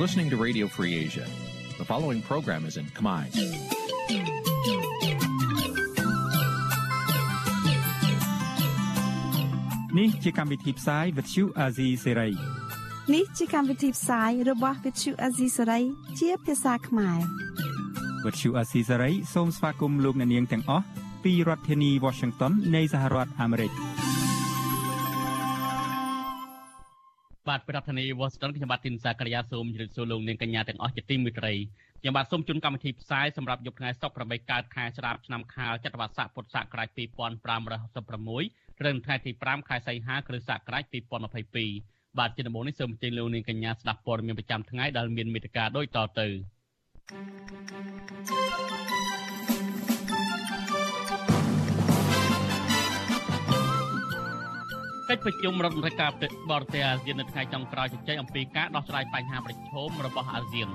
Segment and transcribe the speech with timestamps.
[0.00, 1.26] listening to Radio Free Asia.
[1.76, 3.24] The following program is in Khmer.
[9.98, 12.32] នេះជាកម្មវិធីផ្សាយ Vuthu Azizi Serai
[13.14, 15.82] នេះជាកម្មវិធីផ្សាយរបស់ Vuthu Azizi Serai
[16.20, 17.18] ជាភាសាខ្មែរ
[18.24, 20.84] Vuthu Azizi Serai សូមស្វាគមន៍លោកអ្នកនាងទាំងអស់
[21.24, 23.89] ពីរដ្ឋធានី Washington នៃសហរដ្ឋអាមេរិក
[27.48, 31.52] បាទប្រធានាធិបតី Washington ខ្ញុំបាទទីនសាករិយាសូមជម្រាបសួរលោកនាងកញ្ញាទាំងអស់ជាទីមេត្រី
[32.00, 36.98] ខ្ញុំបាទសូមជូនកម្មវិធីផ្សាយសម្រាប់យប់ថ្ងៃសុក្រ8កើតខែស្រាបឆ្នាំខាលចត្វាស័កពុទ្ធសករាជ2566
[38.88, 40.84] ឬថ្ងៃទី5ខែសីហាគ្រិស្តសករាជ
[41.50, 46.26] 2022បាទជាដំបូងនេះសូមអញ្ជើញលោកនាងកញ្ញាស្ដាប់ព័ត៌មានប្រចាំថ្ងៃដែលមានមេត្តាដូចតទៅ
[55.10, 56.10] កិច្ចប្រជុំរដ្ឋមន្ត្រីការ
[56.50, 60.68] បរទេសអាស៊ាននៅថ្ងៃចុងក្រោយជជែកអំពីការដោះស្រាយបញ្ហាប្រឈមរបស់អាស៊ាន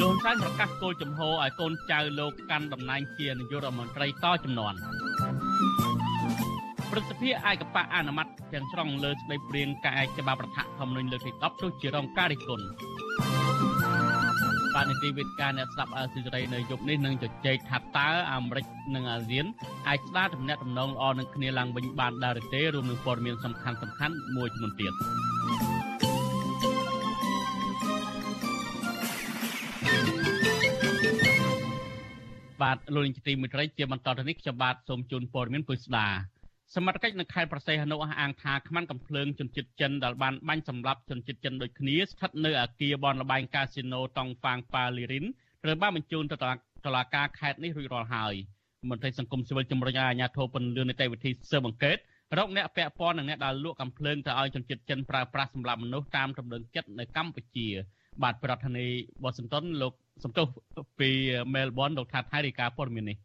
[0.00, 4.74] លោកហ៊ុនសែនប្រកាសគោលជំហរឲ្យកូនចៅលោកកាន់តំណែងជានាយករដ្ឋមន្ត្រីតចំនួន
[6.90, 12.66] ព្រឹទ្ធសភាឯកបៈអនុម័តទាំងស្រុងលើស្ដីព្រៀងការឯកច្បាប់រដ្ឋធម្មនុញ្ញលើកទី10ទោះជារងការរិះគន់
[14.74, 19.46] បាទនីតិវិទ្យាអ្នកស្ដាប់អសិរ័យនៅយប់នេះនឹងជជែកថាតើអាមេរិកនិងអាស៊ាន
[19.88, 24.92] អាចស្ដារទំនាក់ទំនងល្អនឹងគ្នាឡើងវិញបានដែរឬទេរួមនឹងព័ត៌មានសំខាន់សំខាន់មួយចំនួនទៀត
[32.62, 36.06] បាទលោកនាយកទីមេត្រីជាបន្តទៅនេះខ្ញុំបាទសូមជូនព័ត៌មានពុស្ដា
[36.76, 45.24] សមត្ថកិច្ចនៅខេត្តប្រសេះអនុអះអាងថាខ្មាន់កំភ្លើងជនជាតិចិនដែលបានបាញ់សម្លាប់ជនជាតិចិនដូចគ្នាស្ថិតនៅអាគារបនលបែងកាស៊ីណូតង់ហ្វាងប៉ាលីរិន
[45.64, 46.36] ត្រូវបានបញ្ជូនទៅ
[46.84, 48.34] តុលាការខេត្តនេះរួចរាល់ហើយ
[48.90, 51.96] មន្ត្រីសង្គមស៊ីវិលជំរុញឲ្យអាជ្ញាធរពន្យល់នីតិវិធីស៊ើបអង្កេត
[52.38, 57.68] រកអ្នកពាក់ព័ន្ធនិងអ្នកដែលលក់កំភ្លើងទៅឲ្យជនជាតិចិនប្រើប្រាស់សម្រាប់មនុស្សតាមទំនឹងចិត្តនៅកម្ពុជា
[58.22, 59.92] បាទប្រធានាធិបតីវ៉ាស៊ីនតោនលោក
[60.24, 60.46] សំទោស
[61.00, 61.10] ពី
[61.54, 63.16] មែលប៊នលោកថាថៃរាយការណ៍ព័ត៌មាននេះ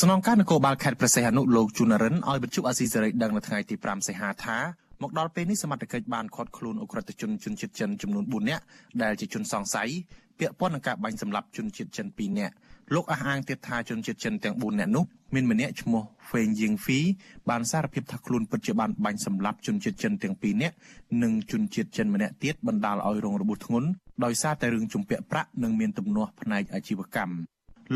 [0.00, 4.58] ស្នងការនគរបាលខេត្តព្រះសីហនុលោកជូនរិនឲ្យបញ្ជុអាស៊ីសេរីដឹងនៅថ្ងៃទី5សីហាថា
[5.02, 8.62] មកដល់ពេលនេះសមត្ថកិច្ចបានឃាត់ខ្លួនអ ுக ្រិតជនជនជាតិចិនចំនួន4នាក់
[9.02, 9.88] ដែលជាជនសង្ស័យ
[10.38, 12.54] ពាក់ព័ន្ធនឹងការបាញ់សម្លាប់ជនជាតិចិន2នាក់
[12.94, 15.04] លោកអះអាងទៀតថាជនជាតិចិនទាំង4នាក់នោះ
[15.34, 17.00] មានម្នាក់ឈ្មោះហ្វេងយៀងហ្វី
[17.50, 20.74] បានសារភាពថាខ្លួនពិតជាបានបាញ់សម្លាប់ជនជាតិចិនទាំង2នាក់
[21.22, 23.88] និងជនជាតិចិនម្នាក់ទៀតបណ្ដាលឲ្យរងរបួសធ្ងន់
[24.24, 27.34] ដោយសារតែរឿងជំពាក់ប្រាក់និងមានទំនាស់ផ្នែកអាជីវកម្ម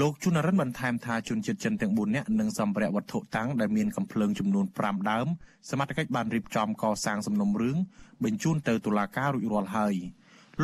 [0.01, 5.27] លោកជុនរិនបន្ថែមថាជនជាតិចិនទាំង4នាក់និងសម្ភារៈវត្ថុតាំងដែលមានកំភ្លើងចំនួន5ដើម
[5.71, 7.77] សមត្ថកិច្ចបានរៀបចំកសាងសំណុំរឿង
[8.25, 9.95] បញ្ជូនទៅតុលាការរួចរាល់ហើយ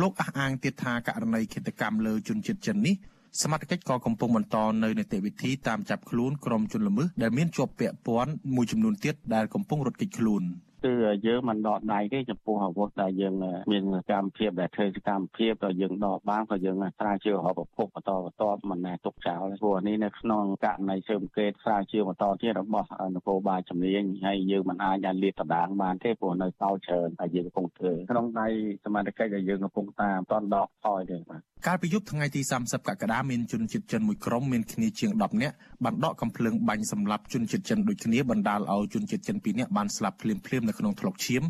[0.01, 2.95] លោកអះអាងទៀតថាករណីឃាតកម្មលើជនជាតិចិននេះ
[3.41, 10.43] សមត្ថកិច្ចក៏កំពុងបន្តនៅនីតិវិធីតាមចាប់ខ្លួនក្រុមជនល្មើសដែលមានជាប់ពាក់ព័ន្ធមួយចំនួនទៀតដែលកំពុងរត់គេចខ្លួន។
[10.85, 10.93] គឺ
[11.27, 13.33] យើងមិនដកដៃទេចំពោះអាវុធដែលយើង
[13.71, 28.47] មានកម្មភាពដែលធ្វើសកម្មភាពក៏យើងដកបានក៏យើងស្រាវជ្រាវរកប្រភពបន្តបន្តមិនណែទុកចោលព្រោះនេះនៅក្នុងករណីស៊ើបអង្កេតស្រាវជ្រាវបន្តទៀតរបស់នគរបាលជំនាញហើយយើងមិនអាចអាចលាតត្រដាងបានទេព្រោះនៅសោច្រើនតែយើងកំពុងធ្វើក្នុងដៃ
[28.85, 41.43] សមាជិកដែលយើងកំពុងតាមតនដកថយទេបាទកាលពីយប់ថ្ងៃទី30កក្កដាមានជនជាតិចិនមួយក្រុមមានគ្នាជាង10នាក់បានដកកំភ្លើងបាញ់សម្លាប់ជនជាតិចិនដូចគ្នាបណ្ដាលឲ្យជនជាតិចិន2នាក់បានស្លាប់ភ្លាមៗនៅក្នុងថ្លុកឈាម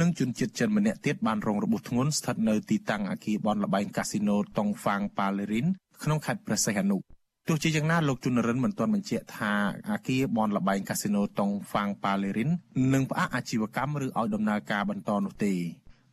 [0.00, 5.66] និងជនជាតិចិនម្នាក់ទៀតបានរងរបួសធ្ងន់ស្ថិតនៅទីតាំងអគារបនលបែងកាស៊ីណូតុងហ្វាងប៉ាឡេរីន
[6.02, 6.96] ក្នុងខេត្តព្រះសីហនុ
[7.48, 9.52] ទោះជាយ៉ាងណាលោកជុនរិនមិនទាន់បញ្ជាក់ថា
[9.90, 12.50] អាគារបនលបែងកាស៊ីណូតុងហ្វាងប៉ាឡេរីន
[12.94, 15.54] នឹងផ្អាកអាជីវកម្មឬឲ្យដំណើរការបន្តនោះទេ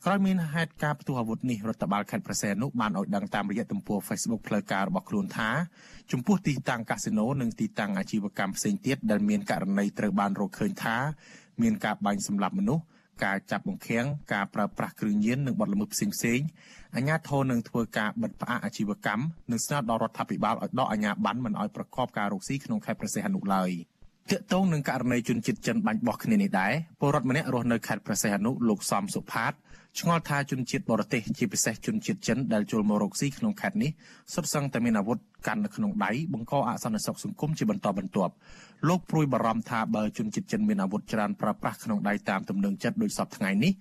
[0.05, 5.49] ក្រោយមានហេតុការណ៍ផ្ទុះអាវុធនេះរដ្ឋបាលខេត្តប្រសែននោះបានឲ្យដឹងតាមរយៈទំព័រ Facebook ផ្លូវការរបស់ខ្លួនថា
[6.11, 10.97] ចំពោះទីតាំងកាស៊ីណូនិងទីតាំងអាជីវកម្មផ្សេងទៀតដែលមានករណីត្រូវបានរកឃើញថា
[11.61, 12.83] មានការបាញ់សម្លាប់មនុស្ស
[13.25, 16.39] ការចាប់បង្ខាំងការប្រើប្រាស់គ្រឿងញៀននិងបទល្មើសផ្សេងផ្សេង
[16.95, 23.71] អាជ្ញាធរនឹងធ្វើការបិទផ្អាកអាជីវកម្មនិងស្នើដល់រដ្ឋាភិបាលឲ្យដកអាជ្ញាប័ណ្ណមិនឲ្យប្រកបការរកស៊ីក្នុងខេត្តព្រះសីហនុឡើយ
[24.31, 29.53] ទាក់ទងនឹងករណីជនជាតិចិនបាញ់បោះគ្នានេះដែរពលរដ្ឋម្នាក់រស់នៅខេត្តព្រះសីហនុលោកសំសុផាត
[29.99, 33.91] ឆ្ងល់ថាជនជាតិបរទេសជាពិសេសជនជាតិចិនដែលចូលមករកស៊ីក្នុងខេត្តនេះ
[34.33, 35.17] សុទ្ធសឹងតែមានអាវុធ
[35.47, 38.33] កាន់នៅក្នុងដៃបង្កអសន្តិសុខសង្គមជាបន្តបន្ទាប់
[38.87, 43.73] លោកព្រួយបារម្ភថាបើជនជាតិចិនមានអាវុធច្រើនប្រើប្រាស់ក្នុងដៃតាមទំនឹងចិត្តដោយសពថ្ងៃនេះ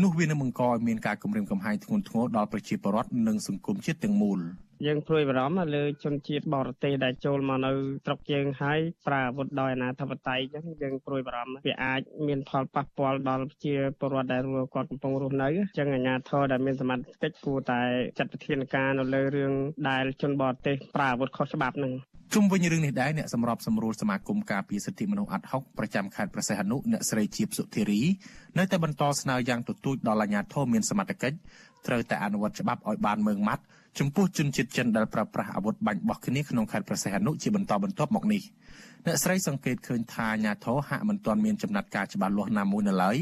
[0.00, 4.40] នោះវានឹងបង្កឲ្យមានការគំរាមកំហែងធ្ងន់ធ្ងរដល់ប្រជាពលរដ្ឋនិងសង្គមជាតិទាំងមូល។
[4.86, 7.70] យើងព្រួយបារម្ភលើជនជាតិបរទេសដែលចូលមកនៅ
[8.04, 14.42] ស្រុកយើងហើយប្រើអាវុធដោយអនាធិបតេយ្យអញ្ចឹងយើងព្រួយបារម្ភវាអាចមានផលប៉ះពាល់ដល់ប្រជាពលរដ្ឋដែល
[14.74, 17.80] គាត់កំពុងរស់នៅអញ្ចឹងអាជ្ញាធរដែលមានសមត្ថកិច្ចគួរតែ
[18.18, 19.52] ចាត់វិធានការនៅលើរឿង
[19.88, 21.92] ដែលជនបរទេសប្រើអាវុធខុសច្បាប់ហ្នឹង
[22.36, 28.02] ជុំវិញរឿងនេះដែរអ្នកសម្របសម្រួលសមាគមការពារសិទ្ធិមនុស្សអាត់ហុកប្រចាំខេត្តប្រសេះអនុអ្នកស្រីជាបសុធារី
[28.58, 31.36] នៅតែបន្តស្នើយ៉ាងទទូចដល់អាជ្ញាធរមានសមត្ថកិច្ច
[31.86, 33.62] ត្រូវតែអនុវត្តច្បាប់ឲ្យបានម៉ឺងម៉ាត់
[33.98, 38.42] ចំពោះជនជាតិចិនដែលប្រើប្រាស់អាវុធបាញ់បោះគ្នាក្នុងខេត្តប្រសេះអនុជាបន្តបន្ទាប់មកនេះ
[39.06, 43.16] អ្នកស្រីសង្កេតឃើញថាអាជ្ញាធរហាក់មិនទាន់មានចំណាត់ការច្បាស់លាស់ណាមួយនៅឡើយ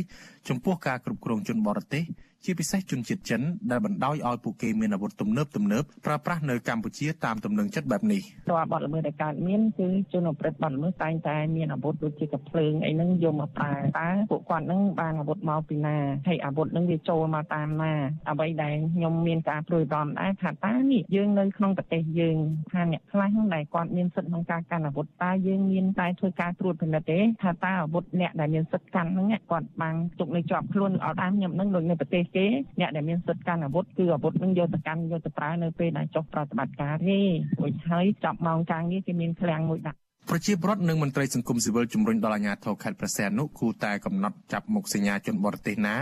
[0.48, 2.04] ចំពោះការគ្រប់គ្រងជនបរទេស
[2.44, 3.40] ជាពិសេសជនជាតិចិន
[3.70, 15.96] ដែលបណ្ដោយឲ្យពួកគេមានអាវុធទំនើបទំនើបប្រើប្រាស់នៅកម្ពុជាតាមទំនឹងចិត្តបែបនេះរាល់បទល្មើសដែលកើតមានគឺជនអប្រិទ្ធបទល្មើសតែងតែមានអាវុធដូចជាកាភ្លើងអីហ្នឹងយកមកប្រើតើពួកគាត់ហ្នឹងបានអាវុធមកពីណា
[16.28, 17.92] ហើយអាវុធហ្នឹងវាចូលមកតាមណា
[18.31, 22.36] អ្វីដែលខ្ញុំមានការព្រួយបារម្ភដែរថាតើនេះយើងនៅក្នុងប្រទេសយើង
[22.72, 32.47] ថាអ្នកខ្លះដែលគាត់មានសិទ្ធិក្នុងការកាន់អាវុធតើយើងមានតែធ្វើការត្រួតពិនិត្យទេថាតើអាវុធអ្នកដែលមានសិទ្ធិកាន់ហ្នឹងគាត់បានទុកនៅជាប់ខ្លួនអត់ដែរខ្ញុំហ្នឹងដូចនៅប្រទេសគេ
[32.81, 37.19] អ្នកដែលមានសិទ្ធិកាន់អាវុធគឺអាវុធនឹងយកទៅកាន់យកទៅប្រើនៅពេលដែលចុះប្រតិបត្តិការទេ
[37.61, 39.99] រួចហើយចាប់ម៉ោងការងារគេមានឃ្លាំងមួយដាក់
[40.31, 45.97] ប្រជាប្រដ្ឋនិងមន្ត្រីសង្គមស៊ីវិលជំរុញដល់អាជ្ញាធរខេត្តព្រះសីហនុគូតែកំណត់ចាប់មុខសញ្ញាជនបរទេសណា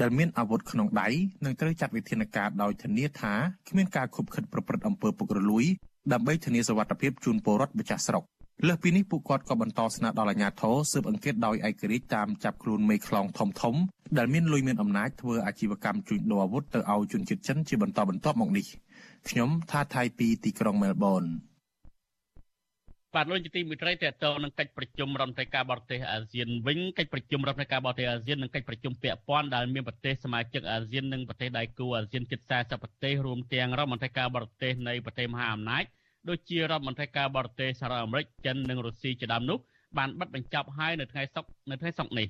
[0.00, 1.08] ដែលមានអាវុធក្នុងដៃ
[1.44, 3.32] និងត្រូវចាត់វិធានការដោយធានាថា
[3.68, 5.64] គ្មានការខុបខិតប្រព្រឹត្តអំពើពុករលួយ
[6.12, 8.24] ដើម្បីធានាសុវត្ថិភាពជូនពលរដ្ឋម្ចាស់ស្រុក
[8.66, 13.74] លើសពីនេះពួកគាត់ក៏បន្តស្នើដល់អាជ្ញាធរស៊ើបអង្កេតដោយឯករាជ្យតាមចាប់ខ្លួនមេខ្លងធំធំ
[14.18, 18.66] ដែលមានលុយមានអំណាចធ្វើអាជីវកម្មជួញដូរអាវុធទៅឲ្យជនជាតិចិនជាបន្តបន្ទាប់មកនេះ
[19.28, 21.24] ខ្ញុំថាថៃពីទីក្រុងមែលប៊ន
[23.14, 35.84] បាទលោកជាទីមិត្តរីតទៅនឹងកិច្ចប្រជុំរដ្ឋមន្ត្រីការបរទេសអាស៊ានវិញកិច្ចប្រជុំរដ្ឋមន្ត្រីការបរទេសអាស៊ាននិងកិច្ចប្រជុំពាក់ព័ន្ធដែលមានប្រទេសសមាជិកអាស៊ាននិងប្រទេសដៃគូអាស៊ានជិត40ប្រទេសរួមទាំងរដ្ឋមន្ត្រីការបរទេសនៃប្រទេសមហាអំណាច
[36.28, 39.58] ដូចជារដ្ឋមន្ត្រីការបរទេសសហរដ្ឋអាមេរិកចិននិងរុស្ស៊ីជាដើមនោះ
[39.98, 42.26] បានបិទបញ្ចប់ហើយនៅថ្ងៃសុក្រនៅថ្ងៃសុក្រនេះ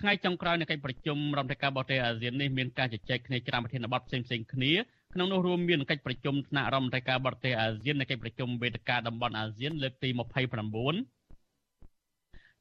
[0.00, 4.72] ថ្ងៃចុងក្រោយនៃកិច្ចប្រជុំរដ្ឋមន្ត្រីការបរទេសអាស៊ាននេះមានការជជែកគ្នាច្រើនប្រធានបទផ្សេងៗគ្នា
[5.14, 10.20] ក្នុងនោះរួមមានកិច្ចប្រជុំថ្នាក់រដ្ឋមន្ត្រីការបរទេសអាស៊ាននៃកិច្ចប្រជុំវេទិកាតំបន់អាស៊ានលើកទី29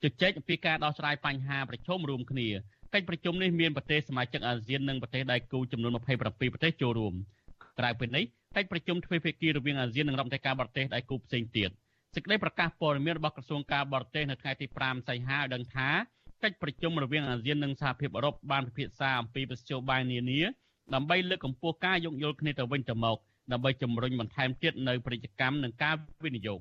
[0.04, 2.48] ជជែកអំពីការដោះស្រាយបញ្ហាប្រឈមរួមគ្នា
[2.94, 6.30] កិច្ចប្រជុំនេះមានប្រទេសសមាជិកអាស៊ាននិងប្រទេសដៃគូចំនួន27ប្រ
[6.64, 7.14] ទេសចូលរួម
[7.82, 8.24] ក្រៅពីនេះ
[8.56, 11.70] កិច្ចប្រជុំទ្វេភាគីរវាងអាស៊ាននិងរដ្ឋមន្ត្រីការបរទេសដៃគូផ្សេងទៀត
[12.16, 15.90] សេចក្តីប្រកាសព័ត៌មានរបស់ក្រសួងការបរទេសនៅថ្ងៃទី5សីហាឲ្យដឹងថា
[16.44, 20.42] កិច្ចប្រជុំរវាងអាស៊ាននិងសហភាពអឺរ៉ុបបានពិភាក្សាអំពីប្រសិទ្ធបាយនានា
[20.94, 23.18] ដើម្បីលើកកម្ពស់ការយោគយល់គ្នាទៅវិញទៅមក
[23.52, 26.60] ដើម្បីជំរុញបន្ថែមទៀតនៅពាណិជ្ជកម្មនិងការវិនិយោគ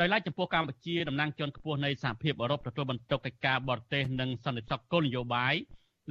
[0.00, 5.54] ដោយឡែកចំពោះកម្ពុជាតំណាងជាន់ខ្ពស់នៃសហភាពអឺរ៉ុបទទួលបន្ទុកកិច្ចការបរទេសនិងសន្តិសុខគោលនយោបាយ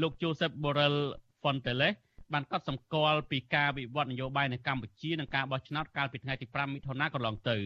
[0.02, 0.98] លោក Joseph Borrell
[1.42, 1.96] Fontelles
[2.34, 7.58] បានកត់សម្គាល់ពីការវិវត្តនយោបាយនៅកម្ពុជានិងការបោះឆ្នោតកាលពីថ្ងៃទី5មិថុនាកន្លងទៅ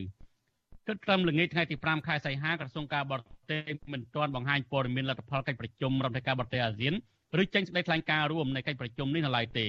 [0.87, 3.21] គិតត្រឹមល្ងាចថ្ងៃទី5ខែសីហាក្រសួងការបរ
[3.51, 6.93] ទេសមិនទាន់បង្ហាញព័ត៌មានលទ្ធផលកិច្ចប្រជុំរដ្ឋាភិការបរទេសអាស៊ាន
[7.41, 9.67] ឬចេញសេចក្តីថ្លែងការណ៍រួមនៃកិច្ចប្រជុំនេះនៅឡើយទេ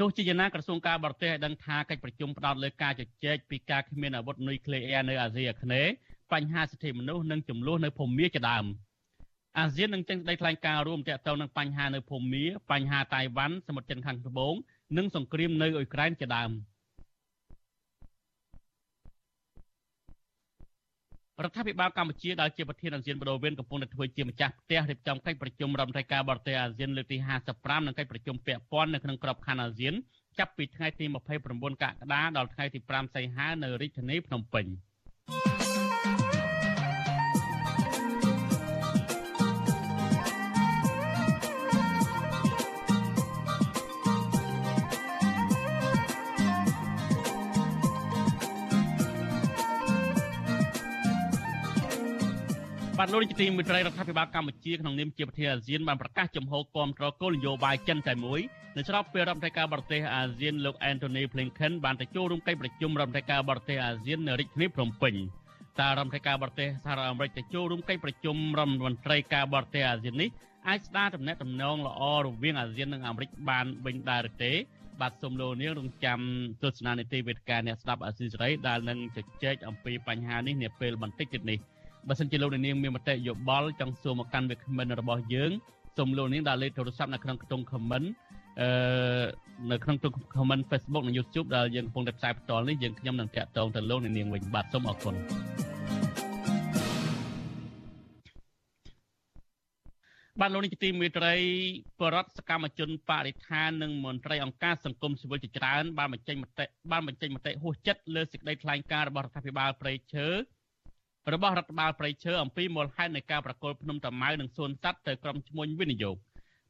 [0.00, 5.92] ទោះជាយ៉ាងណាក្រសួងការបរទេសឲ្យដឹងថាកិច្ចប្រជុំផ្ដោតលើការជជែកពីការគ្មានអាវុធនុយក្លេអ៊ែរនៅអាស៊ីអាគ្នេយ៍
[6.32, 8.64] បញ្ហាសិទ្ធិមនុស្សនិងចំនួននៅភូមាជាដើម។
[9.58, 14.54] អាស៊ាននឹងចេញសេចក្តីថ្លែងការណ៍រួមទាក់ទងនឹងបញ្ហានៅភូមាបញ្ហាតៃវ៉ាន់សមុទ្រចិនខាងត្បូង
[14.96, 16.50] និងសង្គ្រាមនៅអ៊ុយក្រែនជាដើម
[21.44, 27.16] រដ្ឋាភិបាលកម្ពុជាដែលជាប្រធានអាស៊ានបដូវវេនកំពុងតែធ្វើជាម្ចាស់ផ្ទះរៀបចំកិច្ចប្រជុំរដ្ឋមន្ត្រីការបរទេសអាស៊ានលើកទី
[27.52, 29.94] 55និងកិច្ចប្រជុំពាក់ព័ន្ធនៅក្នុងក្របខ័ណ្ឌអាស៊ាន
[30.38, 34.66] ចាប់ពីថ្ងៃទី29កក្កដាដល់ថ្ងៃទី5សីហានៅរាជធានីភ្នំពេញ។
[53.04, 58.40] បាទលោកនាយកទីមេត្រីរដ្ឋាភិបាលកម្ពុជាក្នុងនាមជាប្រធានអាស៊ានបានប្រកាសចំហគាំទ្រគោលនយោបាយចិនតែមួយ
[58.76, 65.14] នៅស្របពេលរដ្ឋមន្ត្រីការបរទេសអាស៊ានលោក Anthony Blinken បានទៅចូលរួមកិច្ចប្រជុំរដ្ឋមន្ត្រីការបរទេសអាស៊ាននៅរាជធានីភ្នំពេញ
[65.80, 70.30] តើរដ្ឋមន្ត្រីការបរទេសសហរដ្ឋអាមេរិកទៅចូលរួមកិច្ចប្រជុំរដ្ឋមន្ត្រីការបរទេសអាស៊ាននេះ
[70.68, 74.52] អាចស្ដារទំនាក់ទំនងល្អរវាងអាស៊ាននិងអាមេរិកបានវិញដែរឬទេ
[75.00, 76.18] បាទសូមលោកនាងរងចាំ
[76.62, 81.58] ទស្សនានីតិវេទិកាអ្នកស្ដាប់អាស៊ីសេរីដែលនឹងជជែកអំពីបញ្ហានេះនាពេលបន្តិចទៀតនេះ
[82.08, 85.50] បើសិនជាលោកនាងមានមតិយោបល់ចង់សួរមកកាន់វាគ្មិនរបស់យើង
[85.96, 88.06] សូមលោកនាងដាក់លេខទូរស័ព្ទនៅក្នុងខ្ទង់ comment
[88.60, 88.68] អឺ
[89.70, 95.14] នៅក្នុងទូ comment Facebook និង YouTube ដែលយើងកំពុងតែផ្សាយផ្ទាល់នេះយើងខ្ញុំនឹងតាក់ទងទៅលោកនាងវិញបាទសូមអរគុណ
[100.40, 101.34] បាទលោកនេះជាទីមេត្រី
[102.00, 110.28] បរដ្ឋសកម្មជនបរិស្ថាននិងមន្ត្រីអង្គការសង្គមស៊ីវិលជាច្រើនបានបញ្ចេញមតិបានបញ្ចេញមតិហួសចិត្តលើសេចក្តីថ្លែងការណ៍របស់រដ្ឋាភិបាលប្រៃឈើ
[111.30, 116.16] របស់រដ្ឋបាលព្រៃឈើអំពីមូលហេតុនៃការប្រកល់ភ្នំតាម៉ៅនិងសួនសត្វទៅក្រុមឈ្មួញវិនិយោគ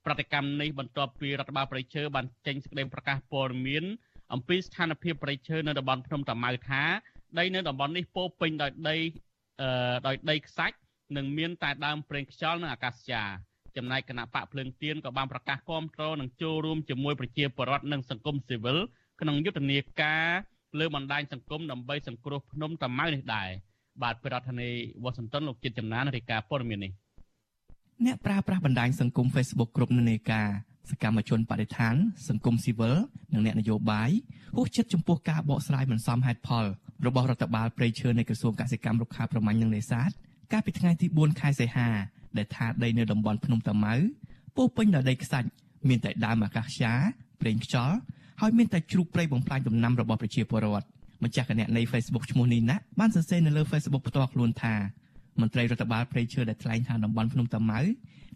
[0.05, 3.85] ប្រតិកម្មនេះបន្ទាប់ពីរដ្ឋបាលព្រៃឈើបានចេញសេចក្តីប្រកាសព័ត៌មាន
[4.33, 6.83] អំពីស្ថានភាពប្រៃឈើនៅតំបន់ភ្នំតាម៉ៅថា
[7.39, 8.97] ដីនៅតំបន់នេះពោពេញដោយដី
[9.61, 10.77] អឺដោយដីខ្សាច់
[11.17, 13.23] និងមានតែដើមប្រេងខ្យល់និងអាកាសយ៉ា
[13.77, 18.79] ចំណែកគណៈបកភ្លើងទៀនក៏បានប្រកាសគាំទ្រនិងចូលរួមជាមួយប្រជាពលរដ្ឋនិងសង្គមស៊ីវិល
[19.21, 20.27] ក្នុងយុទ្ធនាការ
[20.79, 23.51] លើបណ្ដាញសង្គមដើម្បីសង្គ្រោះភ្នំតាម៉ៅនេះដែរ
[24.03, 26.93] បាទប្រធានាធិបតីវ៉ាស៊ីនតោនលោកជាតិចំណានរាយការណ៍ព័ត៌មាននេះ
[28.05, 30.49] អ្នកប្រើប្រាស់បណ្ដាញសង្គម Facebook គ្រប់នានាការ
[30.91, 31.95] សកម្មជនបដិឋាន
[32.29, 32.95] សង្គមស៊ីវិល
[33.33, 34.11] និងអ្នកនយោបាយ
[34.57, 36.65] ហួសចិត្តចំពោះការបកស្រាយមិនសមហេតុផល
[37.07, 40.11] របស់រដ្ឋបាលព្រៃឈើនៃក្រសួងកសិកម្មរុក្ខាប្រមាញ់និងនេសាទ
[40.53, 41.89] កាលពីថ្ងៃទី4ខែសីហា
[42.37, 43.95] ដែលថាដីនៅតំបន់ភ្នំតាម៉ៅ
[44.57, 45.49] ពោពេញដោយដីខ្សាច់
[45.89, 46.95] មានតែដើមអាកាសយ៉ា
[47.41, 47.97] ប្រេងខ្យល់
[48.41, 50.87] ហើយមានតែជ្រូកព្រៃបំផ្លាញដំណាំរបស់ប្រជាពលរដ្ឋ
[51.25, 54.75] ម្ចាស់គណនី Facebook ឈ្មោះនេះណាបានសរសេរនៅលើ Facebook ផ្ទាល់ខ្លួនថា
[55.41, 57.81] មន្ត្រីរដ្ឋបាលព្រៃឈើដែលថ្លែងថាតំបន់ភ្នំតាម៉ៅ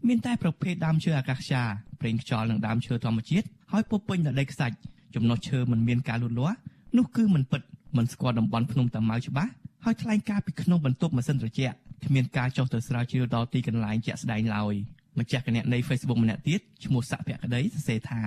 [0.08, 1.62] មានតែប្រភេទដើមឈើអាកាសយ៉ា
[2.00, 4.76] ប្រេងខ្យល់និងដើមឈើធម្មជាតិហើយពោពេញដោយដីខ្សាច់
[5.14, 6.56] ចំណុះឈើមិនមានការលូតលាស់
[6.96, 7.62] នោះគឺមិនពិត
[7.96, 9.50] មិនស្គាល់តំបន់ភ្នំតាម៉ៅច្បាស់
[9.84, 14.74] ហើយថ្លែងការពីក្នុងបន្ទប់ម៉ាស៊ីនត្រជាក់គ្មានការចុះទៅស្រាវជ្រាវដល់ទីកន្លែងជាក់ស្ដែងឡើយ
[15.18, 18.20] ម្ចាស់គណនី Facebook ម្នាក់ទៀតឈ្មោះស័កភក្តីសរសេរថា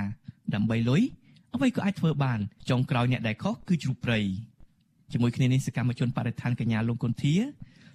[0.54, 1.01] ដើម្បីលុយ
[1.56, 2.39] អ្វីក៏អាចធ្វើបាន
[2.70, 4.20] ចុងក្រោយអ្នកដែលខុសគឺជ្រូកព្រៃ
[5.12, 7.36] ជាមួយគ្នានេះសកម្មជនបរិស្ថានកញ្ញាលងគុន្ធា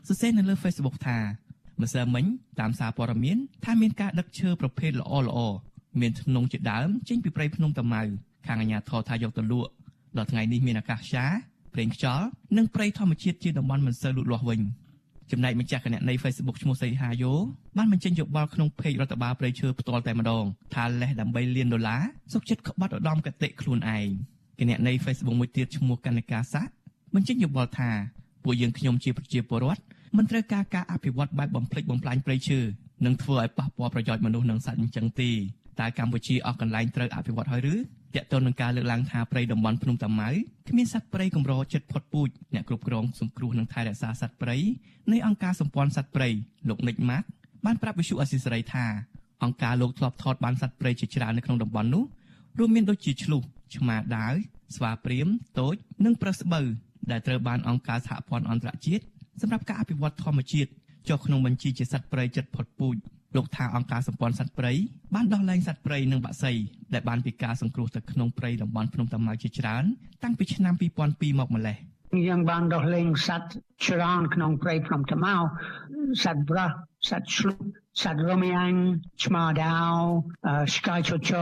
[0.08, 1.18] សរសេរនៅលើ Facebook ថា
[1.82, 2.24] ម្សិលមិញ
[2.60, 5.38] តាមសារព័ត៌មានថាមានការដឹកឈើប្រភេទល្អល្អ
[6.00, 8.02] មានធ្នង់ជាដើមចេញពីព្រៃភ្នំតាម៉ៅ
[8.46, 9.70] ខាងអាជ្ញាធរថាយកទៅលក់
[10.16, 11.24] ដល់ថ្ងៃនេះមានអាកាសឆា
[11.74, 14.60] ប្រេងខ្យល់និងព្រៃធម្មជាតិជាតំបន់មិនសូវលូតលាស់វិញ
[15.31, 17.33] ចំណែកម្ចាស់គណនី Facebook ឈ្មោះសីហាយោ
[17.77, 20.43] បានបញ្ចេញយោបល់ក្នុងเพจរដ្ឋបាលព្រៃឈើផ្ទាល់តែម្ដង
[20.73, 22.01] ថាលេះដើម្បីលានដុល្លារ
[22.33, 24.07] សុកចិត្តក្បត់ឧត្តមកតិខ្លួនឯង
[24.59, 26.61] គណនី Facebook មួយទៀតឈ្មោះកណ្ណកាសា
[27.15, 27.91] បញ្ចេញយោបល់ថា
[28.43, 29.81] ពួកយើងខ្ញុំជាប្រជាពលរដ្ឋ
[30.17, 32.59] មិនត្រូវការការអភិវឌ្ឍបែបបំផ្លិចបំផ្លាញព្រៃឈើ
[33.05, 35.31] និងធ្វើឲ្យប៉ះពាល់ប្រយោជន៍មនុស្សនិងសត្វអញ្ចឹងទេ
[35.80, 37.84] តើកម្ពុជាអស់កន្លែងត្រូវអភិវឌ្ឍហើយឬត
[38.16, 40.28] កតទៅនឹងការលើកឡើងថាព្រៃតំបន់ភ្នំតាម៉ៅ
[40.68, 44.56] គ្មានសត្វព្រៃកម្រចិត្តផុតពូជអ្នកគ្រប់គ្រងសង្គ្រោះនិងថែរក្សាសត្វព្រៃ
[45.12, 46.28] នៃអង្គការសម្ព័ន្ធសត្វព្រៃ
[46.68, 47.26] លោកនិចម៉ាក់
[47.64, 48.86] បានប្រាប់វិសុអសិសរីថា
[49.42, 52.04] អង្គការលោកធ្លាប់ថតបានសត្វព្រៃជាច្រើននៅក្នុងតំបន់នោះ
[52.58, 53.42] រួមមានដូចជាឆ្លុះ
[53.76, 54.34] ឆ្មាដាវ
[54.76, 55.28] ស្វាព្រាម
[55.58, 56.66] តូចនិងប្រើសស្បូវ
[57.10, 59.04] ដែលត្រូវបានអង្គការសហព័ន្ធអន្តរជាតិ
[59.40, 60.70] សម្រាប់ការអភិវឌ្ឍធម្មជាតិ
[61.08, 62.96] ចុះក្នុងបញ្ជីជាសត្វព្រៃចិត្តផុតពូជ
[63.36, 64.72] លោកថាអង្គការសម្ព័ន្ធសត្វព្រៃ
[65.14, 66.52] បានដោះលែងសត្វព្រៃនិងបក្សី
[66.94, 69.84] ដែលបានពីការសង្គ្រោះទៅក្នុងព្រៃតំបន់ភ្នំតាម៉ៅជាច្រើន
[70.24, 71.76] តាំងពីឆ្នាំ2002មកម្លេះ
[72.28, 73.48] យើងបានដោះលែងសត្វ
[73.86, 75.34] ច្រើនក្នុងព្រៃភ្នំតាម៉ៅ
[76.24, 76.68] សត្វប្រះ
[77.08, 77.58] សត្វឆ្លុះ
[78.02, 78.72] សត្វរមៀង
[79.24, 79.96] ឆ្មាដាវ
[80.74, 81.32] ឆ្កែជជ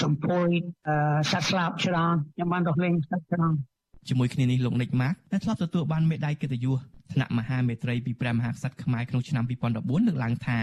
[0.00, 0.48] សំភុយ
[1.30, 3.54] សត្វស្លាបច្រើនខ្ញុំបានដោះលែងសត្វច្រើន
[4.08, 6.78] ជាមួយគ្នានេះលោកនិចម៉ាក់ដែលធ្លាប់ទទួលបានមេដាយកិត្តិយស
[7.12, 10.58] ថ្នាក់មហាមេត្រីពីព្រះមហាក្សត្រខ្មែរក្នុងឆ្នាំ2014លើកឡើងថា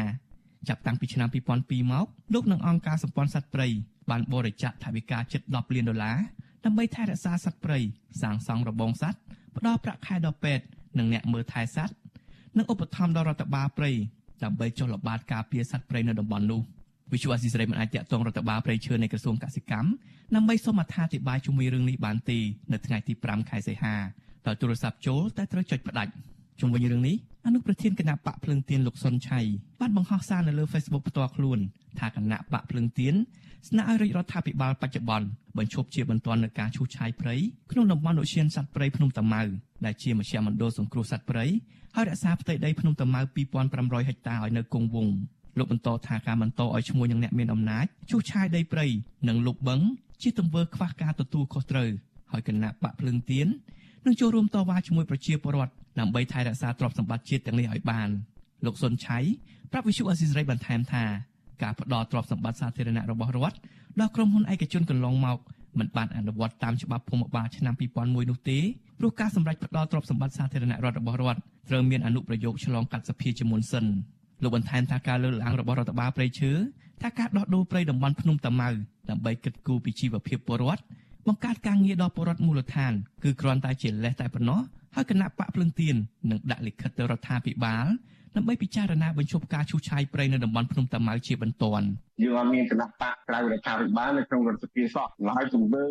[0.67, 3.67] ចាប់តាំងពីឆ្នាំ2002មកលោកនិងអង្គការសម្ព័ន្ធសត្វព្រៃ
[4.09, 6.17] បានបរិច្ចាគថវិកាជិត10លានដុល្លារ
[6.65, 7.79] ដើម្បីថែរក្សាសត្វព្រៃ
[8.21, 9.19] សាងសង់របងសត្វ
[9.57, 10.65] ផ្ដល់ប្រាក់ខែដល់ពេទ្យ
[10.97, 11.95] និងអ្នកមើលថែសត្វ
[12.57, 13.91] និងឧបត្ថម្ភដល់រដ្ឋបាលព្រៃ
[14.43, 16.61] ដើម្បីចុះល្បាតការពារសត្វព្រៃនៅតំបន់នោះ
[17.11, 19.89] វិទ្យុអស៊ីសេរីមិនអាចតាក់ទងរដ្ឋបាលព្រៃឈើនៃក្រសួងកសិកម្ម
[20.35, 22.39] ដើម្បីសូមអត្ថាធិប្បាយជុំវិញរឿងនេះបានទេ
[22.71, 23.95] នៅថ្ងៃទី5ខែសីហា
[24.47, 26.11] ដោយទូរស័ព្ទចូលតែត្រូវចុចផ្ដាច់
[26.59, 29.39] ជុំវិញរឿងនេះអនុប្រធានគណៈបកភ្លឹងទៀនលោកសុនឆៃ
[29.81, 31.59] បានបង្ហោះសារនៅលើ Facebook ផ្ទាល់ខ្លួន
[31.99, 33.15] ថាគណៈបកភ្លឹងទៀន
[33.67, 37.35] ស្នើឲ្យរាជរដ្ឋាភិបាលបច្ចុប្បន្នបញ្ឈប់ជាបន្ទាន់នឹងការឈូសឆាយព្រៃ
[37.71, 39.43] ក្នុងតំបន់ឧទ្យានសត្វព្រៃភ្នំតាម៉ៅ
[39.85, 41.45] ដែលជាមជ្ឈមណ្ឌលសង្គ្រោះសត្វព្រៃ
[41.95, 43.21] ហើយរក្សាផ្ទៃដីភ្នំតាម៉ៅ
[43.65, 45.15] 2500ហិកតាឲ្យនៅគង់វង្ស
[45.57, 48.85] លោកបន្តថាការបន្តឲ្យឈ្មោះនឹងអ្នកមានអំណាចឈូសឆាយដីព្រៃ
[49.27, 49.81] និងលុបបឹង
[50.21, 51.89] ជាទង្វើខ្វះការទទួលខុសត្រូវ
[52.31, 53.47] ហើយគណៈបកភ្លឹងទៀន
[54.05, 58.09] នឹងចូលរួមតវ៉ាជាមួយប្រជាពលរដ្ឋដើម្បីថែរក្សាទ្រព្យសម្បត្តិជាតិទាំងនេះឲ្យបាន
[58.65, 59.19] លោកសុនឆៃ
[59.71, 61.03] ប្រាប់វិសុអស៊ីសេរីបន្ថែមថា
[61.63, 63.57] ការផ្ដល់ទ្រព្យសម្បត្តិសាធារណៈរបស់រដ្ឋ
[63.99, 65.37] ដល់ក្រុមហ៊ុនឯកជនកន្លងមក
[65.79, 68.59] មិនបានអនុវត្តតាមច្បាប់ភូមិបាលឆ្នាំ2001នោះទេ
[68.99, 73.85] ព្រោះការសម្រេចផ្ដល់ទ្រព្យសម្បត្តិសាធារណរដ្ឋរបស់រដ្ឋត្រូវមានអនុប្រយោគឆ្លងកាត់សភាជាមុនសិន
[74.43, 76.51] លោកបន្ថែមថាការលើកឡើងរបស់រដ្ឋបាលព្រៃឈើ
[77.01, 78.69] ថាការដោះដូរព្រៃតំបន់ភ្នំតាម៉ៅ
[79.09, 80.83] ដើម្បីគិតគូរពីជីវភាពពលរដ្ឋ
[81.27, 82.93] បង្កើតការងារដល់ពលរដ្ឋមូលដ្ឋាន
[83.23, 84.59] គឺគ្រាន់តែជាលេសតែប៉ុណ្ណោះ
[84.95, 85.95] ហើយគណៈបកភ្លឹងទៀន
[86.29, 87.87] នឹងដាក់លិខិតទៅរដ្ឋាភិបាល
[88.35, 91.85] ដើម្បីពិចារណាបញ្ឈប់ការឈូសឆាយព្រៃនៅតំបន់ភ្នំតាម៉ៅជាបន្ទាន់
[92.23, 95.85] យើងអត់មានគណៈបកក្រៅរដ្ឋាភិបាលនៅក្នុងរដ្ឋសភាសោះហើយជំនឿ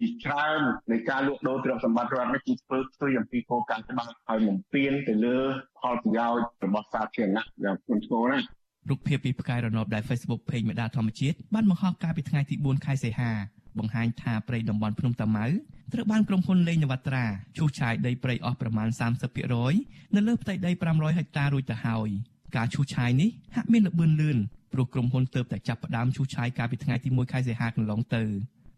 [0.00, 5.38] ជាច្រើននៃការលក់ដូរទ្រព្យសម្បត្តិរដ្ឋនេះគឺធ្វើស្ទុយអំពីគោលការណ៍ច្បាប់ហើយបំពេញទៅលើ
[5.78, 8.46] ផលប្រយោជន៍របស់សាធារណៈយ៉ាងធ្ងន់ធ្ងរណាស់
[8.88, 13.32] រូបភាពពីផ្កាយរណបដែល Facebook Page មេដាធម្មជាតិបានបង្ហោះកាលពីថ្ងៃទី4ខែសីហា
[13.78, 15.46] បង្ហាញថាព្រៃតំបន់ភ្នំតាម៉ៅ
[15.92, 17.24] ត្រូវបានក្រុមហ៊ុនលេងនវត្រា
[17.56, 18.88] ឈូសឆាយដីព្រៃអស់ប្រមាណ
[19.52, 22.08] 30%នៅលើផ្ទៃដី500ហិកតារួចទៅហើយ
[22.56, 24.38] ការឈូសឆាយនេះហាក់មានល្បឿនលឿន
[24.72, 28.22] ព្រោះក្រុមហ៊ុនទើបតែចាប់ផ្ដើមឈូសឆាយកាលពីថ្ងៃទី1ខែសីហាកន្លងទៅ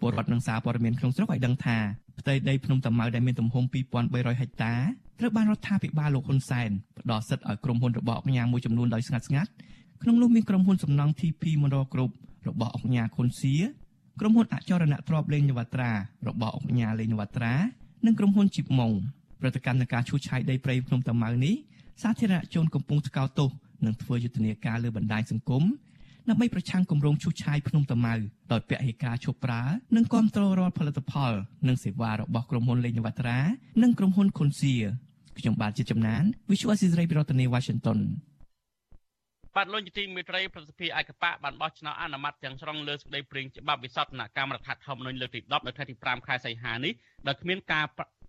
[0.00, 1.78] ពលរដ្ឋនិងសារព័ត៌មានក្នុងស្រុកឲ្យដឹងថា
[2.20, 3.64] ផ្ទៃដីភ្នំតាម៉ៅដែលមានទំហំ
[4.02, 4.74] 2300ហិកតា
[5.20, 9.50] ត្រូវបានរដ្ឋាភិបាលលោកហ៊ុនសែនផ្ដល់សិទ្ធិឲ្យក្រុមហ៊ុនរបស់អង្គការមួយចំនួនដោយស្ងាត់ស្ងាត់
[10.02, 12.12] ក្នុងនោះមានក្រុមហ៊ុនសំណង់ TP Monroe Group
[12.48, 13.54] របស់អង្គការខុនសៀ
[14.20, 15.90] ក្រុមហ៊ុនអចរណៈទ្របលេងនវត្រា
[16.28, 17.52] របស់អង្គការលេងនវត្រា
[18.06, 18.92] និងក្រុមហ៊ុនជីបម៉ុង
[19.40, 21.54] ប្រតិកម្មនឹងការឈូសឆាយដីព្រៃភ្នំតាម៉ៅនេះ
[22.02, 23.50] សាធារណជនកំពុងថ្កោលទោស
[23.84, 25.64] និងធ្វើយុទ្ធនាការលើបណ្ដាញសង្គម
[26.28, 28.14] ដើម្បីប្រឆាំងគម្រោងឈូសឆាយភ្នំតាម៉ៅ
[28.52, 29.62] ដោយពហិការឈប់ប្រើ
[29.96, 31.32] និងគ្រប់គ្រងរាល់ផលិតផល
[31.68, 33.38] និងសេវារបស់ក្រុមហ៊ុនលេងនវត្រា
[33.82, 34.74] និងក្រុមហ៊ុនខុនសៀ
[35.38, 37.98] ខ្ញុំបាទជាចំណាន Visual Assisray ពីរដ្ឋធានី Washington
[39.56, 46.92] បាទលោកជាទីមេត្រីប្រសិទ្ធភាពឯកបៈបានបោះឆ្នោតអនុម័តទាំងស្រុងលើសេចក្តីព្រាងច្បាប់វិសោធនកម្មរដ្ឋធម្មនុញ្ញលើកទី10នៅថ្ងៃទី5ខែសីហានេះ
[47.26, 47.84] ដោយគ្មានការ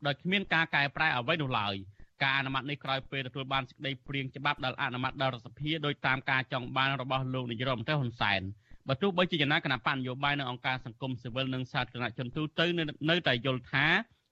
[0.08, 1.76] ដោយគ្មានការកែប្រែអ្វីនោះឡើយ
[2.24, 8.42] ការអនុម័តនេះក្រោយពេលទទួលបានសេចក្តីព្រាងច្បាប់ដែលអនុម័តដល់រដ្ឋសភាដោយតាមការចង់បានរបស់លោកនាយរដ្ឋមន្ត្រីហ៊ុនសែន
[8.88, 12.66] បើទោះបីជាចំណាគណៈបញ្ញយោបាយនៅអង្គការសង្គមស៊ីវិលនិងសាធារណជនទូទៅ
[13.10, 13.86] នៅតែយល់ថា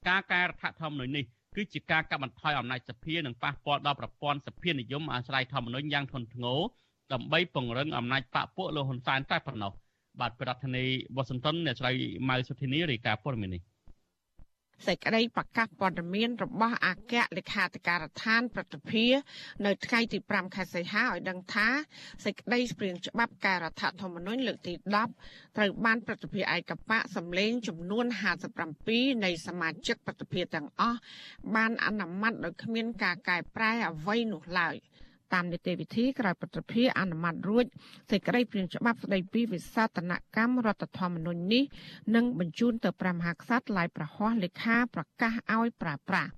[0.09, 6.59] ការកែរដ្ឋធម្មនុញ្ញនេះ គឺជាការកាត់បន្ថយអំណាចសភានិងប៉ះពាល់ដល់ប្រព័ន្ធសភានិយមអាស្រ័យធម្មនុញ្ញយ៉ាងធ្ងន់ធ្ងរ
[7.13, 9.71] ដើម្បីពង្រឹងអំណាចបកពួកលោកហ៊ុនសែនតែប៉ុណ្ណោះ
[10.19, 11.91] បាទប្រធានាធិបតីវ៉ាស៊ីនតោនអ្នកស្រី
[12.29, 13.61] ម៉ៅសុធីនីរាយការណ៍ព័ត៌មាននេះ
[14.87, 19.05] សេចក្តីប្រកាសព័ត៌មានរបស់អគ្គលេខាធិការដ្ឋានប្រតិភិ
[19.65, 21.67] នៅថ្ងៃទី5ខែសីហាឲ្យដឹងថា
[22.25, 24.73] សេចក្តីព្រាងច្បាប់កែរដ្ឋធម្មនុញ្ញលើកទី
[25.15, 28.05] 10ត្រូវបានប្រតិភិឯកបៈសម្លេងចំនួន
[28.65, 30.99] 57នៃសមាជិកប្រតិភិទាំងអស់
[31.55, 34.75] បានអនុម័តដោយគ្មានការកែប្រែអ្វីនោះឡើយ។
[35.33, 37.65] តាមនីតិវិធីក្រោយប្រតិភិអនុម័តរួច
[38.11, 41.63] សេចក្តីព្រាងច្បាប់ស្តីពីវិសាស្ត្រនកម្មរដ្ឋធម្មនុញ្ញនេះ
[42.15, 46.31] នឹងបញ្ជូនទៅព្រះមហាក្សត្រឡាយប្រហោះលេខាប្រកាសឲ្យប្រើប្រាស់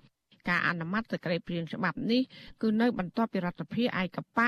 [0.49, 2.21] ការអនុម័តសេចក្តីព្រាងច្បាប់នេះ
[2.61, 4.47] គឺនៅបន្ទាប់ពីរដ្ឋាភិបាលឯកបៈ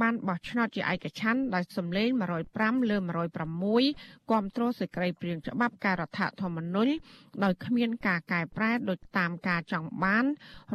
[0.00, 2.08] បានបោះឆ្នោតជាឯកច្ឆ័ន្ទដោយសម្លេង
[2.50, 2.96] 105លើ
[3.64, 6.92] 106គាំទ្រសេចក្តីព្រាងច្បាប់ការរដ្ឋធម្មនុញ្ញ
[7.44, 10.24] ដោយគ្មានការកែប្រែដោយតាមការចង់បាន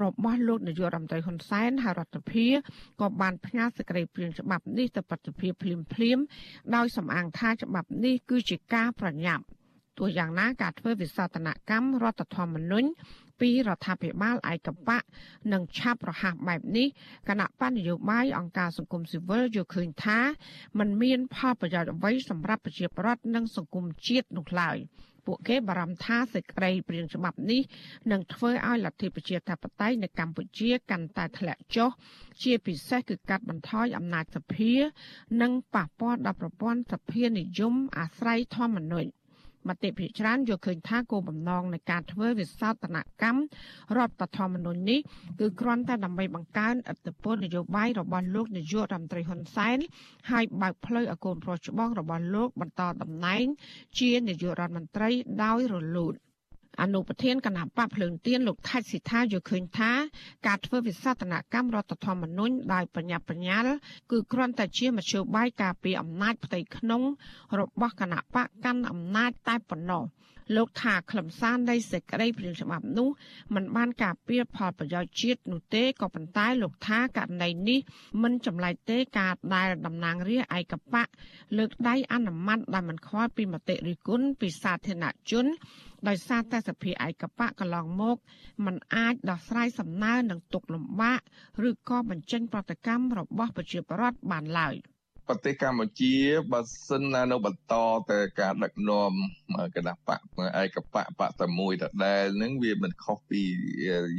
[0.03, 2.55] របស់លោកនាយករដ្ឋមន្ត្រីហ៊ុនសែនហើយរដ្ឋាភិបាល
[3.01, 6.19] ក៏បានផ្ញើសេចក្តីព្រាងច្បាប់នេះទៅប្រតិភិភ្លាមភ្លាម
[6.75, 9.43] ដោយសំអាងថាច្បាប់នេះគឺជាការប្រញាប់
[9.99, 12.87] ទោះយ៉ាងណាការធ្វើវិសោធនកម្មរដ្ឋធម្មនុញ្ញ
[13.39, 14.99] ពីរដ្ឋាភិបាលឯកបៈ
[15.53, 16.87] និងឆាប់រហ័សបែបនេះ
[17.29, 20.19] គណៈបញ្ញយោបាយអង្គការសង្គមស៊ីវិលយល់ឃើញថា
[20.79, 24.77] มันមានផលប្រយោជន៍អ្វីសម្រាប់ប្រជាពលរដ្ឋនិងសង្គមជាតិនោះឡើយ
[25.25, 27.61] ពួកគេបារម្ភថាសេចក្តីព្រាងច្បាប់នេះ
[28.11, 31.89] នឹងធ្វើឲ្យលទ្ធិប្រជាធិបតេយ្យនៅកម្ពុជាកាន់តែធ្លាក់ចុះ
[32.43, 34.71] ជាពិសេសគឺកាត់បន្ថយអំណាចសភា
[35.41, 39.09] និងប៉ះពាល់ដល់ប្រព័ន្ធសភានិយមអាស្រ័យធម្មនុញ្ញ
[39.69, 43.41] មតិភិជាច្រើនយកឃើញថាគោលបំណងនៃការធ្វើវិសោធនកម្ម
[43.97, 44.99] រដ្ឋធម្មនុញ្ញនេះ
[45.39, 49.77] គឺគ្រាន់តែដើម្បីបង្កើនឥទ្ធិពលនយោបាយរបស់លោកនាយករដ្ឋមន្ត្រីហ៊ុនសែន
[50.31, 53.45] ហើយបើកផ្លូវឲ្យកូនប្រុសច្បងរបស់លោកបន្តតំណែង
[53.99, 55.09] ជានាយករដ្ឋមន្ត្រី
[55.43, 56.15] ដោយរលូន។
[56.81, 59.91] អនុប្រធានគណៈបកភ្លើងទៀនលោកថៃសិដ្ឋាយល់ឃើញថា
[60.47, 63.65] ការធ្វើវិសោធនកម្មរដ្ឋធម្មនុញ្ញដោយបញ្ញាបញ្ញាល
[64.11, 67.01] គឺគ្រាន់តែជាមធ្យោបាយការពារអំណាចផ្ទៃក្នុង
[67.59, 70.03] របស់គណៈបកកាន់អំណាចតែប៉ុណ្ណោះ
[70.56, 73.08] លោកថាខ្លឹមសារនៃសេចក្តីព្រាងច្បាប់នោះ
[73.54, 77.80] มันបានការពារផលប្រយោជន៍ជាតិនោះទេក៏ប៉ុន្តែលោកថាករណីនេះ
[78.22, 81.04] មិនចម្លែកទេការដែលតំណាងរាស្ត្រឯកបៈ
[81.58, 85.46] លើកដៃអនុម័តដែលមិនខ្វល់ពីមតិរិះគន់ពីសាធារណជន
[86.08, 88.16] ដោយសារតែសភាឯកបៈកន្លងមក
[88.64, 91.20] มันអាចដោះស្រាយសំណើនឹងទុកលំបាក
[91.68, 94.76] ឬក៏បញ្ចេញប្រតិកម្មរបស់ប្រជាពលរដ្ឋបានឡើយ។
[95.27, 96.15] ប្រទេសកម្ពុជា
[96.51, 97.73] បើសិនណានៅបន្ត
[98.11, 99.11] តែការដឹកនាំ
[99.75, 100.19] គណៈបក
[100.61, 103.41] ឯកបកបកតែមួយដដែលនឹងវាមិនខុសពី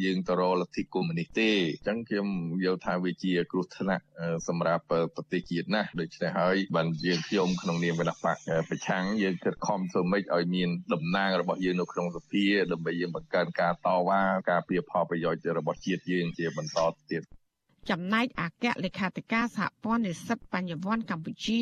[0.05, 2.29] យើងទៅរកលទ្ធិកុម្មុយនីសទេអញ្ចឹងខ្ញុំ
[2.65, 4.05] យល់ថាវាជាគ្រោះថ្នាក់
[4.49, 4.85] សម្រាប់
[5.17, 8.37] ប្រទេសជាតិណាស់ដូច្នេះហើយបានយើងខ្ញុំក្នុងនាមគណៈបក
[8.69, 16.79] ប្រឆាំងយើងខិតខំធ្វើម៉េចឲ្យមានតំណាងរបស់យើងនៅក្នុងសភាដើម្បីយើងបង្កើនការតវ៉ាការពៀផលប្រយោជន៍របស់ជាតិយើងជាបន្ត
[17.13, 17.23] ទៀត
[17.91, 21.61] ចំណែកអគ្គលេខាធិការសហព័ន្ធនិស្សិតបញ្ញវន្តកម្ពុជា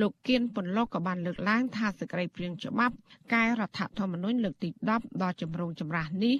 [0.00, 2.94] លោកគៀនពន្លកក៏បានលើកឡើងថាសេចក្តីព្រាងច្បាប់
[3.34, 6.36] កែរដ្ឋធម្មនុញ្ញលើកទី10ដល់ជំរងចម្រាស់នេះ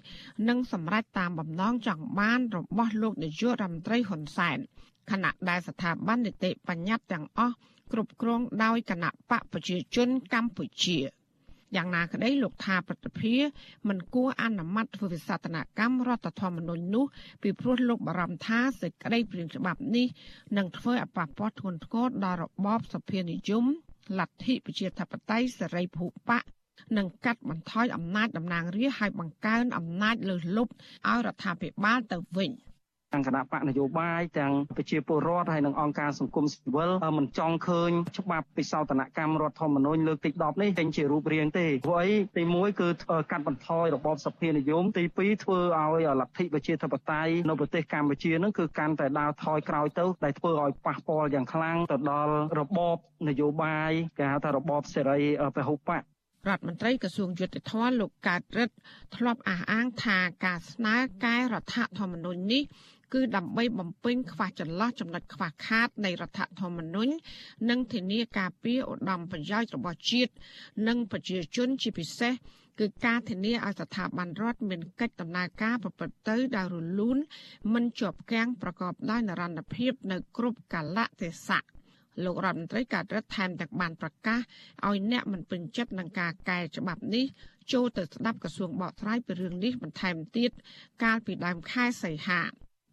[0.48, 4.58] នឹងសម្រេចតាមបំណងចង់បានរបស់លោកនាយករដ្ឋមន្ត្រីហ៊ុនសែន
[5.10, 7.54] ខណៈដែលស្ថាប័ននីតិបញ្ញត្តិទាំងអស់
[7.92, 10.98] គ្រប់គ្រងដោយគណៈបកប្រជាជនកម្ពុជា។
[11.76, 13.35] យ៉ាងណាក្តីលោកថាប្រតិភិ
[13.88, 17.04] មិនគួរអនុម័តធ្វើវិសោធនកម្មរដ្ឋធម្មនុញ្ញនោះ
[17.42, 20.07] ពីព្រោះលោកបារម្ភថាសេចក្តីព្រាងច្បាប់នេះ
[20.57, 23.64] នឹងធ្វើឲ្យប៉ះពាល់ធ្ងន់ធ្ងរដល់របបសភានិយម
[24.18, 26.38] លទ្ធិប្រជាធិបតេយ្យសេរីភូប៉ា
[26.96, 30.72] និងកាត់បន្ថយអំណាចតំណាងរាស្ត្រឲ្យបង្កើនអំណាចលើសលប់
[31.09, 32.50] ឲ្យរដ្ឋាភិបាលទៅវិញ
[33.12, 42.88] ទាំងគណៈបកនយោបាយទាំងប្រជាពលរដ្ឋហើយនិងអង្គការសង្គមស៊ីវិលមិនចង់ឃើញច្បាប់ពិសោធនកម្មរដ្ឋធម្មនុញ្ញលើកទី10នេះចេញជារូបរាងទេព្រោះអីទី1គឺ
[43.31, 52.97] កាត់បន្ថយរបបសភានិយមទី2ធ្វើឲ្យលទ្ធិប្រជាធិបតេយ្យនៅប្រទេសកម្ពុជានឹងគឺកាន់តែដើរថយក្រោយទៅដែលធ្វើឲ្យប៉ះពាល់យ៉ាងខ្លាំងទៅដល់របប
[53.29, 55.21] នយោបាយគេហៅថារបបសេរី
[55.57, 56.03] ពហុបក
[56.49, 58.75] រដ្ឋមន្ត្រីក្រសួងយុតិធម៌លោកកើតរិទ្ធ
[59.16, 62.62] ធ្លាប់អះអាងថាការស្នើកែរដ្ឋធម្មនុញ្ញនេះ
[63.12, 67.12] គឺដើម្បីបំពេញខ្វះចន្លោះចំណុចខ្វះខាតនៃរដ្ឋធម្មនុញ្ញ
[67.71, 70.33] និងធានាការពារឧត្តមប្រយោជន៍របស់ជាតិ
[70.88, 72.35] និងប្រជាជនជាពិសេស
[72.79, 77.18] គឺការធានាឲ្យស្ថាប័នរដ្ឋមានកិច្ចដំណើរការប្រព្រឹត្តទៅដោយរលូន
[77.75, 81.64] មិនជាប់គាំងប្រកបដោយនិរន្តរភាពនៅគ្រប់កាលៈទេសៈ
[82.25, 84.40] លោករដ្ឋមន្ត្រីកាត់រដ្ឋថែមទាំងបានប្រកាស
[84.87, 87.25] ឲ្យអ្នកមិនពេញចិត្តនឹងការកែច្បាប់នេះ
[87.73, 90.51] ចូលទៅស្ដាប់ក្រសួងបកស្រាយពីរឿងនេះបន្ថែមទៀត
[91.05, 92.42] កាលពីដើមខែសីហា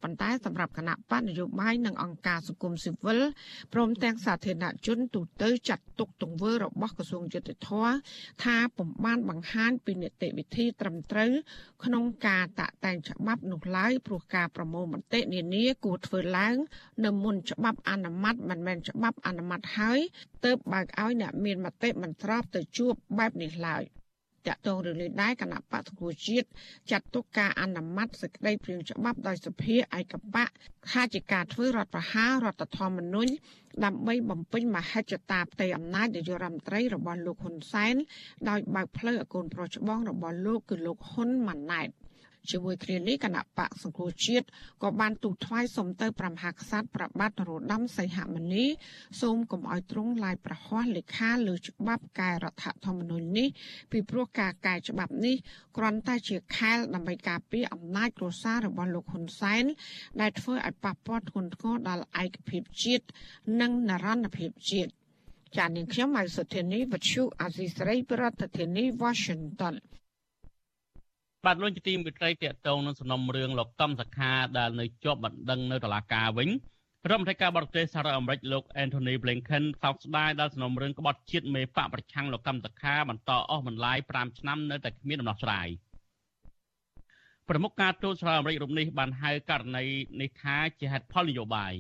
[0.06, 3.20] ប៉ុន្តែសម្រាប់គណៈបកនយោបាយនិងអង្គការសង្គមស៊ីវិល
[3.74, 7.70] ព្រមទាំងសាធារណជនទូទៅចាត់ទុកទង្វើរបស់ក្រសួងយុតិធធ
[8.44, 11.32] ថាពុំបានបង្ហាញពីនីតិវិធីត្រឹមត្រូវ
[11.84, 16.56] ក្នុងការតាក់តែងច្បាប់នោះឡើយព្រោះការប្រមូលមតិនានាគួរធ្វើឡើង
[17.06, 20.00] នៅមុនច្បាប់អនុម័តមិនមែនច្បាប់អនុម័តហើយ
[20.46, 23.86] ទើបបើកឲ្យអ្នកមានមតិមិនស្របទៅជួបបែបនេះឡើយ។
[24.48, 26.48] តកតងរឿងនេះដែរគណៈបកសង្គ្រោះជាតិ
[26.92, 30.50] ចាត់ទុកការអនុម័តសេចក្តីព្រាងច្បាប់ដោយសភាឯកបក
[30.92, 33.32] ថាជាការធ្វើរដ្ឋប្រហាររដ្ឋធម្មនុញ្ញ
[33.86, 37.96] ដើម្បីបំពេញមហិច្ឆតាផ្ទៃអំណាចនាយករដ្ឋមន្ត្រីរបស់លោកហ៊ុនសែន
[38.50, 41.90] ដោយបើកផ្លូវឲ្យកូនប្រុសច្បងរបស់លោកគឺលោកហ៊ុនម៉ាណែត។
[42.52, 44.46] ជាមួយគ្នានេះគណៈបកសង្គ្រោះជាតិ
[44.84, 48.66] ក៏បានទូថ្វាយសុំទៅព្រះមហាក្សត្រប្របាទនរោត្តមសីហមុនី
[49.22, 53.48] សូមកុំឲ្យទ្រង់ឡាយប្រហ័សលេខាលើច្បាប់កែរដ្ឋធម្មនុញ្ញនេះ
[53.92, 55.36] ពីព្រោះការកែច្បាប់នេះ
[55.78, 59.64] គ្រាន់តែជាខែលដើម្បីការពារអំណាចគ្រួសាររបស់លោកហ៊ុនសែន
[60.22, 63.06] ដែលធ្វើឲ្យប៉ះពាល់ធ្ងន់ធ្ងរដល់ឯកភាពជាតិ
[63.62, 64.92] និងនរណភាពជាតិ
[65.58, 69.76] ចាននាងខ្ញុំម៉ៃសុធានីវັດឈូអាស៊ីសេរីប្រធានាធិបតី Washington
[71.46, 76.50] បាទលោកជាទីមិត្តរីតកតងនឹងសំណុំរឿងលោកកំសខាដែលនៅជាប់បណ្ដឹងនៅតុលាការវិញ
[77.10, 85.68] រដ្ឋមន្ត្រីការបរទេសសហរដ្ឋអាមេរិកលោក Anthony Blinken សោកស្ដាយដល់សំណុំរឿងក្បត់ជាតិមេបកប្រឆាំងលោកកំសខាបន្តអស់បន្លាយ5ឆ្នាំនៅតែគ្មានដំណោះស្រាយ
[87.50, 89.86] ប្រមុខការទូតសហរដ្ឋអាមេរិករូបនេះបានហៅករណី
[90.22, 91.74] នេះថាជាហេតុផលនយោបាយ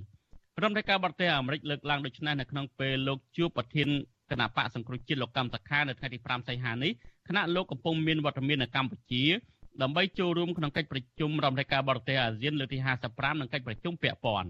[0.61, 3.89] រដ្ឋមន្ត្រីការបរទេសអាមេរិកលើកឡើងដូចនេះនៅក្នុងពេលលោកជួបប្រធាន
[4.31, 6.91] គណៈបកសង្គ្រោះជាតិលោកកំសខានៅថ្ងៃទី5សីហានេះ
[7.27, 9.23] គណៈលោកកំពុងមានវត្តមាននៅកម្ពុជា
[9.81, 12.77] ដើម្បីចូលរួមក្នុងកិច្ចប្រជុំរដ្ឋមន្ត្រីការបរទេសអាស៊ានលើកទី
[13.09, 14.49] 55និងកិច្ចប្រជុំពាក់ព័ន្ធ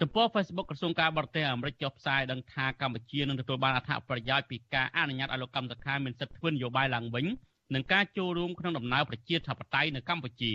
[0.00, 7.26] ទំព័រ Facebook ក្រសួងការបរទេសអាមេរិកចុះផ្សាយដឹងថាកម្ពុជានឹងទទួលបានអត្ថប្រយោជន៍ពីការអនុញ្ញាតឲ្យលោកកម្មសខាមានសិទ្ធិធ្វើនយោបាយឡើងវិញ
[7.74, 10.52] និងការចូលរួមក្នុងដំណើរប្រជាធិបតេយ្យនៅកម្ពុជា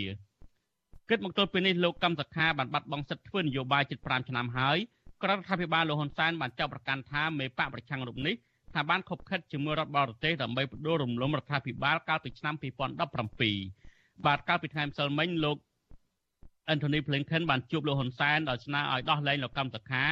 [1.08, 4.78] គិតមកទល់ពេលនេះលោកកម្មសខាបានបាត់បង់សិទ្ធិធ្វើនយោបាយជិត5ឆ្នាំហើយ
[5.22, 8.34] ក្ររដ្ឋាភិបាលលោកហ៊ុនសែនបានចាប់ប្រកាន់ថាមេបកប្រឆាំងរូបនេះ
[8.74, 15.56] ថាបានខົບខិតជាមួយរដ្ឋបរទេសដើម្បីបដូររំលំរដ្ឋាភិបាលកាលពីឆ្នាំ2017បាទកាលពីថ្ងៃម្សិលមិញលោក
[16.72, 20.04] Anthony Blinken បានជួបលោកហ៊ុនសែនដោយស្នើឲ្យដោះលែងលោកកម្មសខា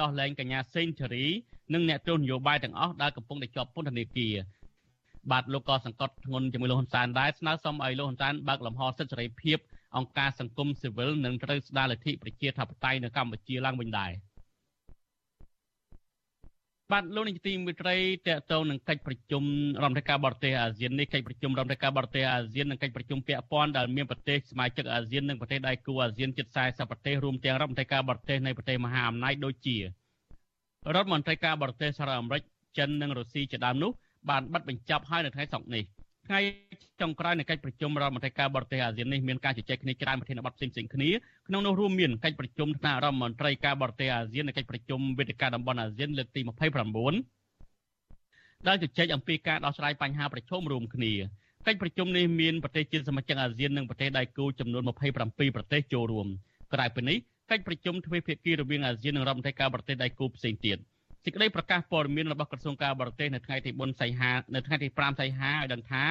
[0.00, 1.26] ដោះលែងកញ្ញាសេងធារី
[1.74, 4.34] និងអ្នកទស្សនយោបាយទាំងអស់ដែលកំពុងតែជាប់ពន្ធនាគារ
[5.30, 9.58] បាទលោកក៏សង្កត់ធ្ងន់ជាមួយលោកហ៊ុនសែនដែរស្នើសុំឲ្យលោកហ៊ុនសែនបើកលំហសិទ្ធិសេរីភាព
[9.96, 14.12] អង្គការសង្គមស៊ីវិលនិងត្រូវស្ដារលទ្ធិប្រជាធិបតេយ្យនៅកម្ពុជាឡើងវិញដែរ។
[16.92, 19.42] បាទលោកនាយកទីមេត្រីតកតងនឹងកិច្ចប្រជុំ
[19.82, 29.82] រដ្ឋមន្ត្រីការបរទេសអាស៊ាននេះកិច្ចប្រជុំរដ្ឋមន្ត្រីការបរទេសអាស៊ាននិងកិច្ចប្រជុំពាក់ព័ន្ធដែលមានប្រទេសសមាជិកអាស៊ាននិងប្រទេសដៃគូអាស៊ានជិត40ប្រទេសរួមទាំងរដ្ឋមន្ត្រីការបរទេសនៃប្រទេសមហាអំណាចដូចជារ
[30.96, 32.42] ដ្ឋមន្ត្រីការបរទេសសហរដ្ឋអាមេរិក
[32.78, 33.90] ចិននិងរុស្ស៊ីជាដើមនោះ
[34.30, 35.84] បានបិទបញ្ចប់ហើយនៅថ្ងៃសុក្រនេះ។
[36.30, 36.42] ថ្ងៃ
[37.00, 41.10] ចុងក្រោយនៃកិច្ចប្រជុំរដ្ឋមន្ត្រីការបរទេសអាស៊ាននេះមានការជជែកគ្នាច្រើនប្រធានបទផ្សេងៗគ្នា
[41.48, 46.40] ក្នុងនោះរួមមានកិច្ចប្រជុំថ្នាក់រដ្ឋមន្ត្រីការបរទេសអាស៊ាននិងកិច្ចប្រជុំវេទិកាតំបន់អាស៊ានលើកទី
[47.38, 51.12] 29ដែលជជែកអំពីការដោះស្រាយបញ្ហាប្រឈមរួមគ្នា
[51.66, 56.26] កិច្ចប្រជុំនេះមានប្រទេសជាសមាជិកអាស៊ាននិងប្រទេសដៃគូចំនួន27ប្រទេសចូលរួម
[56.74, 57.16] ក្រៅពីនេះ
[57.50, 60.78] កិច្ចប្រជុំទ្វេភាគីរវាងអាស៊ាននិងរដ្ឋមន្ត្រីការបរទេសដៃគូផ្សេងទៀត
[61.24, 66.04] សេចក្តីប្រកាសព័ត៌មានរបស់ក្រសួងការបរទេសនៅថ្ងៃទី4សីហានៅថ្ងៃទី5សីហាឲ្យដឹងថា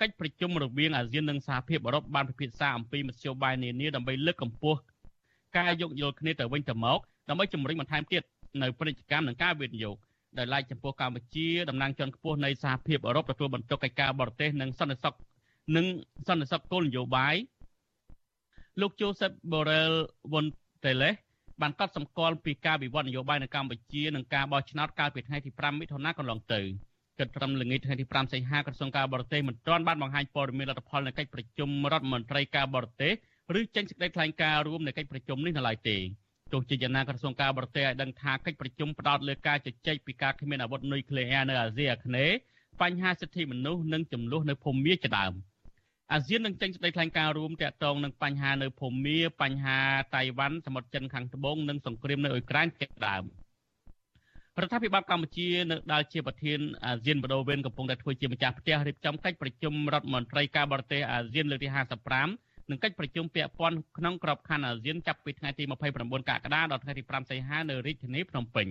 [0.00, 4.78] កិច្ចប្រជុំរវាងអាស៊ាននិងសហភាពអឺរ៉ុបបានពិភាក្សាអំពីមធ្យោបាយនានាដើម្បីលើកកម្ពស់
[5.56, 6.98] ការយោគយល់គ្នាទៅវិញទៅមក
[7.28, 8.22] ដើម្បីជំរុញបន្ថែមទៀត
[8.62, 9.96] នៅពាណិជ្ជកម្មនិងការវិនិយោគ
[10.38, 15.14] ដែលឡែកចំពោះកម្ពុជាតំណាងជាន់ខ្ពស់នៃសហភាពអឺរ៉ុបទទួលបន្ទុកកិច្ចការបរទេសនិងសន្តិសុខ
[15.76, 15.86] និង
[16.28, 17.34] សន្តិសុខគោលនយោបាយ
[18.80, 19.94] លោក Joseph Borrell
[20.30, 21.16] Fonteles
[21.62, 26.60] បានកត់សម្គាល់ពីការវិវត្តនយោបាយនៅកម្ពុជានិងការបោះឆ្នោតកាលពីថ្ងៃទី5មិថុនាកន្លងទៅ
[27.18, 33.12] គិតត្រឹមល្ងាចថ្ងៃទី5សីហាក្រសួងការបរទេសមិនទាន់បានបង្ហាញព័ត៌មានលទ្ធផលនៃកិច្ចប្រជុំរដ្ឋមន្ត្រីការបរទេស
[33.58, 35.96] ឬចេញសេចក្តីថ្លែងការណ៍រួមនៃកិច្ចប្រជុំនេះនៅឡើយទេ
[36.52, 42.36] ទោះជាយ៉ាងណាក្រសួងការបរទេសឲ្យដឹងថាកិច្ចប្រជុំផ្ដោតលើការជជែកពីការគ្មានអាវុធនុយក្លេអ៊ែរនៅអាស៊ីអាគ្នេយ៍
[42.82, 45.32] បញ្ហាសិទ្ធិមនុស្សនិងចំនួននៅភូមាជាដើម
[46.12, 49.78] អាស៊ាននឹងចេញសេចក្តីថ្លែងការណ៍រួមទាក់ទងនឹងបញ្ហានៅភូមាបញ្ហា
[50.16, 53.24] តៃវ៉ាន់សមុទ្រចិនខាងត្បូងនិងសង្គ្រាមនៅអ៊ុយក្រែនជាដើម
[54.60, 61.68] រដ្ឋាភិបាលកម្ពុជានៅដែលជាប្រធានអាស៊ានបដូវវេនកំពុងតែធ្វើជាម្ចាស់ផ្ទះរៀបចំកិច្ចប្រជុំរដ្ឋមន្ត្រីការបរទេសអាស៊ានលើកទី
[62.18, 68.68] 55និងកិច្ចប្រជុំពាក់ព័ន្ធក្នុងក្របខ័ណ្ឌអាស៊ានចាប់ពីថ្ងៃទី29កក្កដាដល់ថ្ងៃទី5សីហានៅរាជធានីភ្នំពេញ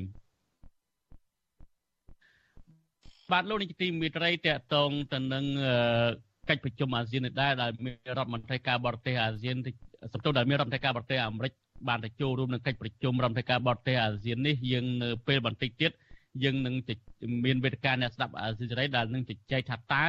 [3.32, 5.46] បាទលោកនាយកទីមេត្រីតកតងទៅនឹង
[6.50, 9.56] កិច្ចប្រជុំអាស៊ាននេះដែរដែលមានរដ្ឋមន្ត្រីការបរទេសអាស៊ាន
[10.14, 11.54] សំទោសដែលមានរដ្ឋមន្ត្រីការបរទេសអាមេរិក
[11.88, 15.92] បានទៅចូលរួមក្នុងកិច្ចប្រជុំរដ្ឋមន្ត្រីការបរទេសអាស៊ាននេះយើងនៅពេលបន្តិចទៀត
[16.44, 16.76] យើងនឹង
[17.46, 20.08] មានវេទិកាអ្នកស្ដាប់អាស៊ីសេរីដែលនឹងជជែកថាតើ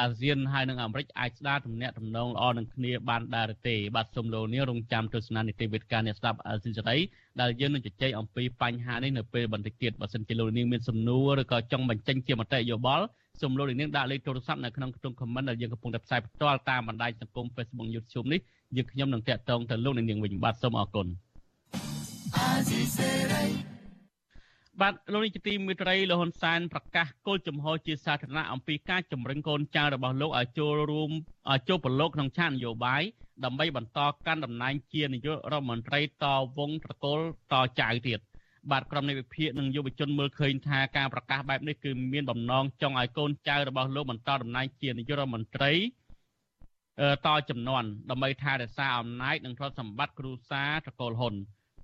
[0.00, 6.96] អាស៊ានហើយនិងអាមេរិកអាចស្ដារទំនាក់ទំនងល្អនឹងគ្នាបានដែរទេបាទសូមលោកនាងរងចាំទស្សនានីតិវិទ្យាអ្នកស្ដាប់អាស៊ីសេរី
[7.40, 13.04] ដែលយើងនឹងជជែកអំពីបញ្ហានេះនៅពេលបន្តិចទៀតបើសិនជាលោកនាងមានសំណួរឬក៏ចង់បញ្ចេញជាមតិយោបល់
[13.40, 18.40] សូមលោកនាងដាក់លេខទូរស័ព្ទនៅក្នុងខ្ទង់ comment ដែលយើងកំពុងតែផ្សាយផ្ទាល់តាមបណ្ដាញសង្គម Facebook YouTube នេះ
[18.76, 21.06] យើងខ្ញុំនឹងតាក់ទងទៅលោកនាងវិញបាទសូមអរគុណ
[24.80, 31.10] បាទលោកនាយកទីមេត្រីលោកហ៊ុនសែនប្រកាសគោលជំហរជាសាធារណៈអំពីការជំរុញកូនចៅរបស់លោកឲ្យចូលរួម
[31.50, 33.02] ឲ្យចូលប្រឡូកក្នុងឆាកនយោបាយ
[33.44, 36.26] ដើម្បីបន្តកាន់តំណែងជានាយករដ្ឋមន្ត្រីត
[36.58, 37.18] វងត្រកូល
[37.52, 38.20] តចៅទៀត
[38.70, 45.72] បាទក្រុមនៃវិភាគនិងយុវជនមើលឃើញថាការប្រកាសបែបនេះគឺមានបំណងចង់ឲ្យកូនចៅរបស់លោកបន្តតំណែងជានាយករដ្ឋមន្ត្រី
[47.26, 51.34] តចំនួនដើម្បីថែរក្សាអំណាចនិងទ្រព្យសម្បត្តិគ្រួសារត្រកូលហ៊ុន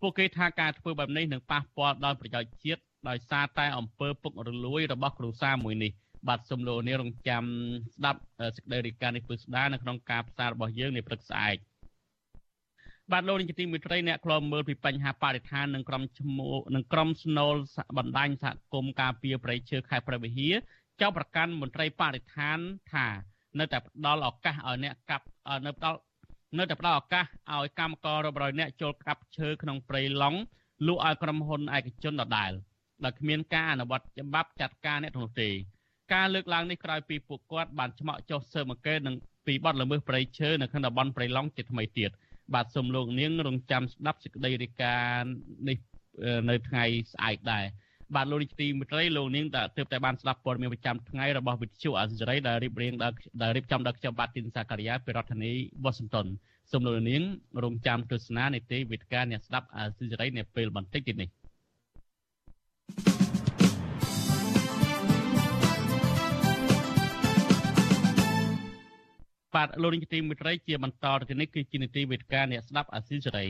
[0.01, 5.93] ពួកគេថាការធ្វើបែបនេះនឹងប៉ះពាល់ដល់ប្រយោជន៍ជាតិដោយសារតែអំពើពុករលួយរបស់គ្រួសារមួយនេះ
[6.29, 7.45] បាទសូមលោកនាងរងចាំ
[7.95, 8.21] ស្ដាប់
[8.57, 11.57] សេចក្តីរាយការណ៍នេះពឹស្ដានៅក្នុងការផ្សាយរបស់យើងនាព្រឹកស្អែក
[13.13, 17.55] បាទលោកនាយកទីមេត្រីអ្នកខ្លោមមើលពីបញ្ហាបរិស្ថាននិងក្រុមឈ្មោះនិងក្រុមស្នូល
[17.99, 20.55] បណ្ដាញសហគមន៍ការពារប្រៃឈើខេត្តព្រះវិហារ
[21.01, 22.59] ចោទប្រកាន់មន្ត្រីបរិស្ថាន
[22.93, 23.07] ថា
[23.59, 25.27] នៅតែផ្ដល់ឱកាសឲ្យអ្នកកាប់
[25.67, 25.99] នៅផ្ដល់
[26.59, 30.39] នៅតែផ្ដល់ឱកាសឲ្យកម្មកររាប់រយនាក់ចូលកាប់ឈើក្នុងព្រៃឡង់
[30.87, 32.53] លក់ឲ្យក្រុមហ៊ុនឯកជនដដែល
[33.05, 35.51] ដែលគ្មានការអនុវត្តច្បាប់ចាត់ការអ្នកនោះទេ
[36.15, 42.11] ការលើកឡើងនេះក្រោយពីពួកគាត់បានឆ្មក់ចុះស៊ើបអង្កេតនឹងពីបទល្មើសព្រៃឈើនៅក្នុងតំបន់ព្រៃឡង់ជាថ្មីទៀត
[42.55, 45.35] បាទសូមលោកនាងរងចាំស្ដាប់សេចក្តីរាយការណ៍
[45.69, 45.79] នេះ
[46.51, 47.65] នៅថ្ងៃស្អែកដែរ
[48.15, 52.93] បាទលោកនាយកទីមេត្រីលោកនាងតើទើបតែបានស្ដាប់ព័ត៌មានប្រចាំថ្ងៃរបស់វិទ្យុអាស៊ីសេរីដែលរៀបរៀង
[53.43, 55.53] ដែលរៀបចំដោយខ្ញុំបាទទីនសាការីយ៉ាពីរដ្ឋធានី
[55.85, 56.27] វ៉ាស៊ីនតោន
[56.73, 57.23] សូមលោកនាង
[57.65, 61.29] រងចាំទស្សនានីតិវិទ្យាអ្នកស្ដាប់អាស៊ីសេរីនៅពេលបន្តិចទៀតនេះ
[69.55, 73.47] បាទលោកនាយកទីមេត្រីជាបន្តទៅនេះគឺជានីតិវិទ្យាអ្នកស្ដាប់អាស៊ីសេរី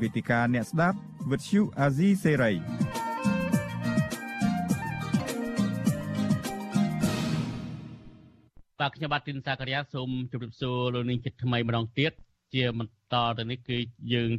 [0.00, 0.98] វេទិកាអ្នកស្ដាប់
[1.30, 2.52] វិទ្យុអាស៊ីសេរី
[8.80, 12.12] បាទខ្ញុំបាទទីនសាករិយាសូមជម្រាបសួរលោកនាងចិត្តថ្មីម្ដងទៀត
[12.54, 13.78] ជាបន្តទៅនេះគឺ
[14.12, 14.30] យើង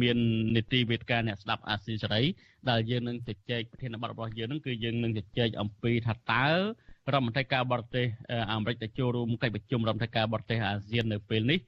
[0.00, 0.18] មាន
[0.56, 2.22] នីតិវេទិកាអ្នកស្ដាប់អាស៊ីសេរី
[2.70, 8.06] ដែលយើងនឹងជជែកប្រធានបទរបស់យើងនឹងគឺយើងនឹងជជែកអំពីថាតើរដ្ឋមន្ត្រីការបរទេស
[8.52, 11.60] អាមេរិកទៅចូលរួមកិច្ចប្រជុំរដ្ឋមន្ត្រីការបរទេសអាស៊ាននៅពេលនេះ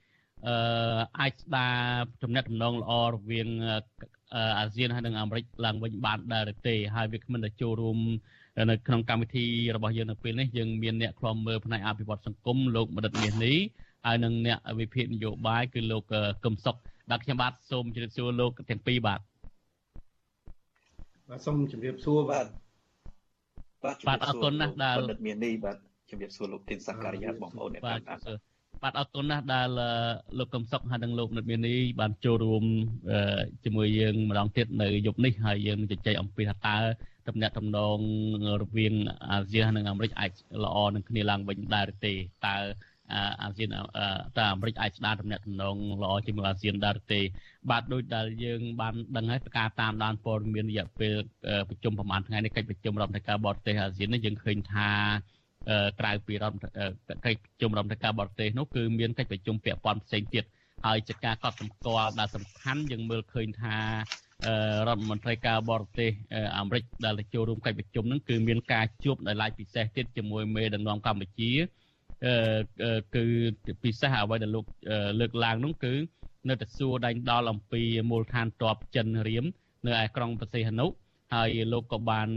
[0.48, 1.76] អឺអាចស្ដារ
[2.22, 3.48] ទំនាក់ទំនងល្អរវាង
[4.58, 7.98] អាស៊ានហើយនិងអាមេរិកឡើងវិញបានដែរទេហើយវាគ្មិនតែចូលរួម
[8.70, 9.44] នៅក្នុងកម្មវិធី
[9.76, 13.56] របស់យើងនៅពេលនេះយើងមានអ្នកខ្លំមើលផ្នែកអភិវឌ្ឍសង្គមលោកមនិតមាសនេះ
[14.06, 16.02] ហើយនឹងអ្នកវិភាគនយោបាយគឺលោក
[16.44, 16.76] កឹមសុខ
[17.10, 19.20] បាទខ្ញុំបាទសូមជម្រាបសួរលោកទាំងពីរបាទ
[21.28, 22.46] បាទសូមជម្រាបសួរបាទ
[24.08, 25.76] បាទអរគុណណាស់ដែលបណ្ឌិតមាននេះបាទ
[26.10, 28.50] ជម្រាបសួរលោកទីនសក្ការីយ៉ាបងប្អូនអ្នកតាមដាន
[28.82, 29.68] បាទអរគុណណាស់ដែល
[30.38, 32.64] លោកកំសុកហើយនិងលោកនិតមាននេះបានចូលរួម
[33.64, 36.76] ជាមួយយើងម្ដងទៀតនៅយប់នេះហើយយើងនឹងជជែកអំពីថាតើ
[37.28, 37.98] ទំនាក់ទំនង
[38.62, 38.94] រវាង
[39.30, 40.30] អាស៊ាននិងអាមេរិកអាច
[40.64, 42.12] ល្អនឹងគ្នាឡើងវិញដែរទេ
[42.46, 42.56] តើ
[43.42, 43.68] អាស៊ាន
[44.36, 47.20] តើអាមេរិកអាចស្ដារទំនាក់ទំនងល្អជាមួយអាស៊ានដែរទេ
[47.70, 51.14] បាទដោយដែលយើងបានដឹងហើយការតាមដានព័ត៌មានរយៈពេល
[51.68, 54.90] ប្រជុំប្រហែលថ្ងៃនេះកិច្ចប្រជុំរដ្ឋមន្ត្រីការបរទេសអាស៊ាននេះយើងឃើញថា
[56.00, 56.56] ក្រៅពីរដ្ឋ
[57.24, 60.44] កិច្ចប្រជុំរដ្ឋមន្ត្រីការបរទេសនោះគឺមានកិច្ចប្រជុំពាក់ព័ន្ធផ្សេងទៀត
[60.86, 63.76] ហើយជាការកត់សម្គាល់ដែលសំខាន់យើងមើលឃើញថា
[64.88, 66.10] រដ្ឋមន្ត្រីការបរទេស
[66.58, 71.50] អាមេរិកដែលទៅចូលរួមកិច្ចប្រជុំហ្នឹងគឺមានការជួបដោយឡែកពិសេសទៀតជាមួយមេដឹកនាំកម្ពុជា
[73.14, 73.24] គឺ
[73.82, 74.64] ពិសេសអ្វីដែលលោក
[75.20, 75.94] លើកឡើងនោះគឺ
[76.48, 79.44] នៅតែសួរដេញដោលអំពីមូលដ្ឋានទ័ពចិនរៀម
[79.86, 80.86] នៅឯក្រុងប្រសេះហនុ
[81.34, 82.28] ហើយលោកក៏បាន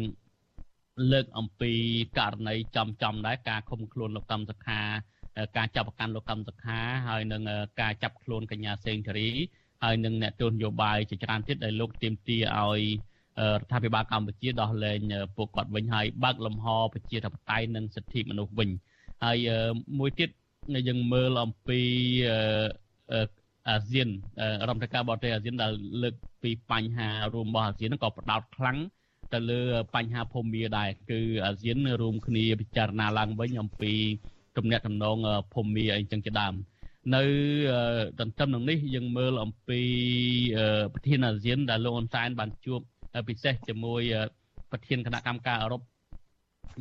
[1.11, 1.71] លើកអំពី
[2.19, 4.81] ករណីចំចំដែរការឃុំខ្លួនលោកកម្មសខា
[5.57, 7.41] ការចាប់ប្រកាន់លោកកម្មសខាហើយនឹង
[7.81, 9.29] ការចាប់ខ្លួនកញ្ញាសេងធារី
[9.83, 12.81] ហើយនឹងអ្នកទស្សនយោបាយជាច្រើនទៀតដែលលោកទាមទារឲ្យ
[13.39, 14.99] រដ្ឋាភិបាលកម្ពុជាដោះលែង
[15.35, 18.69] ពួកគាត់វិញហើយបើកលំហប្រជាធិបតេយ្យនិងសិទ្ធិមនុស្សវិញ
[19.23, 19.37] ហើយ
[19.99, 20.29] មួយទៀត
[20.87, 21.79] យើងមើលអំពី
[23.69, 24.09] អាស៊ាន
[24.67, 28.77] រដ្ឋមន្ត្រីការបរទេសអាស៊ានដែលលើកពីបញ្ហារួមរបស់អាស៊ានហ្នឹងក៏ផ្ដោតខ្លាំង
[29.33, 29.61] ទៅលើ
[29.95, 33.93] បញ្ហាភូមិដែរគឺអាស៊ានរួមគ្នាពិចារណាឡើងវិញអំពី
[34.57, 35.17] ទំនាក់ទំនង
[35.53, 36.53] ភូមិអីចឹងជាដើម
[37.15, 37.23] នៅ
[38.19, 39.81] ទន្ទឹមនឹងនេះយើងមើលអំពី
[40.93, 42.79] ប្រធានអាស៊ានដែលលោកអ៊ុនសែនបានជួប
[43.27, 44.01] ពិសេសជាមួយ
[44.71, 45.81] ប្រធានគណៈកម្មការអឺរ៉ុប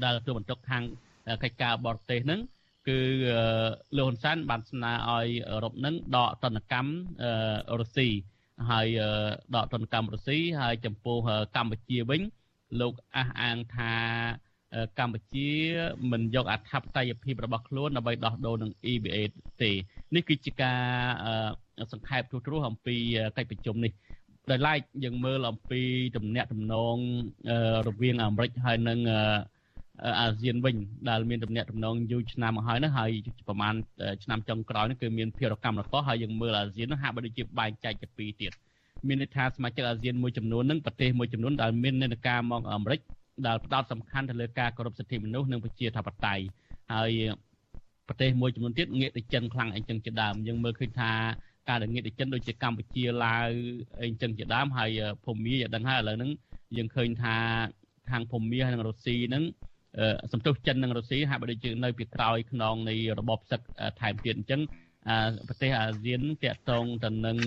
[0.04, 0.82] ដែលទទួលបន្ទុកខាង
[1.42, 2.40] កិច្ចការបរទេសហ្នឹង
[2.88, 3.00] គឺ
[3.96, 6.92] លោកហ៊ុនសែនបានស្នើឲ្យអឺរ៉ុបនឹងដកទណ្ឌកម្ម
[7.80, 8.08] រុស្ស៊ី
[8.70, 8.86] ហើយ
[9.56, 11.16] ដកទណ្ឌកម្មរុស្ស៊ីហើយចំពោះ
[11.56, 12.22] កម្ពុជាវិញ
[12.80, 13.94] លោកអះអាងថា
[14.98, 15.50] កម្ពុជា
[16.12, 19.18] មិនយកអធិបតេយ្យភាពរបស់ខ្លួនដើម្បីដោះដូរនឹង EBA
[19.62, 19.70] ទេ
[20.14, 20.80] នេះគឺជាការ
[21.92, 22.96] សង្ខេបទូទ្រោះអំពី
[23.36, 23.92] កិច្ចប្រជុំនេះ
[24.50, 25.82] ដោយឡែកយើងមើលអំពី
[26.16, 26.96] ទំនាក់ទំនង
[27.88, 28.98] រវាងអាមេរិកហើយនិង
[30.20, 30.76] អាស៊ានវិញ
[31.10, 33.10] ដែលមានទំនាក់ទំនងយូរឆ្នាំមកហើយនោះហើយ
[33.48, 33.74] ប្រហែល
[34.24, 38.52] ឆ្នាំចុងក្រោយនេះគឺមានភារកម្មរកោហើយយើងមើលអាស៊ាននោះហាក់បីដូចជាបែងចែកជាពីរទៀត
[39.06, 43.00] មានន័យថាសមាជិកអាស៊ានមួយចំនួននឹងប្រទេសមួយចំនួនដែលមាននានាការមកអាមេរិក
[43.46, 46.44] ដែលផ្ដោតសំខាន់ទៅលើការគោរពសិទ្ធិមនុស្សនិងប្រជាធិបតេយ្យ
[46.92, 47.10] ហើយ
[48.08, 51.12] ប្រទេសមួយចំនួនទៀតងាកទៅចិនខ្លាំងអីចឹងជាដើមយើងមើលឃើញថា
[51.68, 53.48] ការដែលងាកទៅចិនដូចជាកម្ពុជាឡាវ
[54.00, 54.90] អីចឹងជាដើមហើយ
[55.24, 56.30] ភូមាយ៉ាងដឹងហើយឥឡូវហ្នឹង
[56.76, 57.36] យើងឃើញថា
[58.10, 59.44] ខាងភូមាហើយនិងរុស្ស៊ីហ្នឹង
[60.32, 63.60] សន្ទុះចិននិងរុស្ស៊ីហាក់បីដូចជានៅពីក្រោយខ្នងនៃរបបសឹក
[64.00, 64.60] ថែមទៀតអញ្ចឹង
[65.48, 67.38] ប្រទេសអាស៊ានតាក់ទងទៅនឹង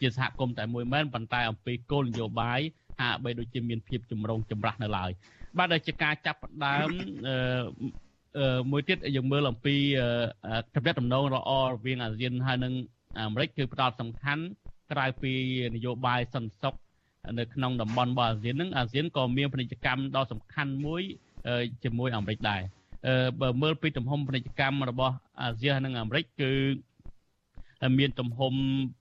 [0.00, 2.60] ជាសហគមន៍តែមួយមែនប៉ុន្តែអំពីគោលនយោបាយ
[3.00, 5.10] ហាក់បីដូចជាមានភាពចម្រុងចម្រាស់នៅឡើយ
[5.58, 6.90] បាទដែលជាការចាប់ផ្ដើម
[8.70, 9.76] មួយទៀតយើងមើលអំពី
[10.74, 12.74] ទំនាក់ទំនងល្អរវាងអាស៊ានហើយនិង
[13.20, 14.42] អាមេរិកគឺផ្ដោតសំខាន់
[14.92, 15.32] ក្រៅពី
[15.74, 16.74] នយោបាយសន្តិសុខ
[17.38, 21.02] នៅក្នុងតំបន់របស់អាស៊ាននឹងអាស៊ានក៏មានពាណិជ្ជកម្មដ៏សំខាន់មួយ
[21.84, 22.62] ជាមួយអាមេរិកដែរ
[23.40, 26.52] បើមើលពីទំហំពាណិជ្ជកម្មរបស់អាស៊ាននិងអាមេរិកគឺ
[27.98, 28.52] មានទំហំ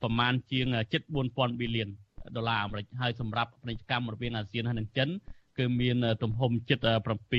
[0.02, 1.90] ប្រមាណជាងជិត4000ប៊ីលាន
[2.36, 5.10] ដុល្លារអាមេរិកហើយសម្រាប់ពាណិជ្ជកម្មរវាងអាស៊ានហើយនិងចិន
[5.58, 6.80] គឺមានទំហំជិត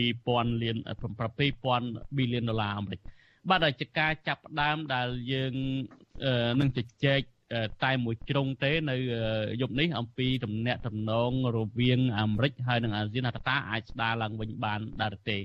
[0.03, 0.77] 7000លាន
[1.23, 3.01] 7000ប៊ីលានដុល្លារអាមេរិក
[3.49, 5.53] បាទហើយជាការចាប់ផ្ដើមដែលយើង
[6.61, 7.21] នឹងជជែក
[7.85, 8.97] តែមួយជ្រុងទេនៅ
[9.61, 15.39] យប់នេះអំពីទំនាក់ទំនងរវាងអាមេរិកហើយនិងអាស៊ានអតតាអាចស្ដារឡើងវិញបានដែរទេ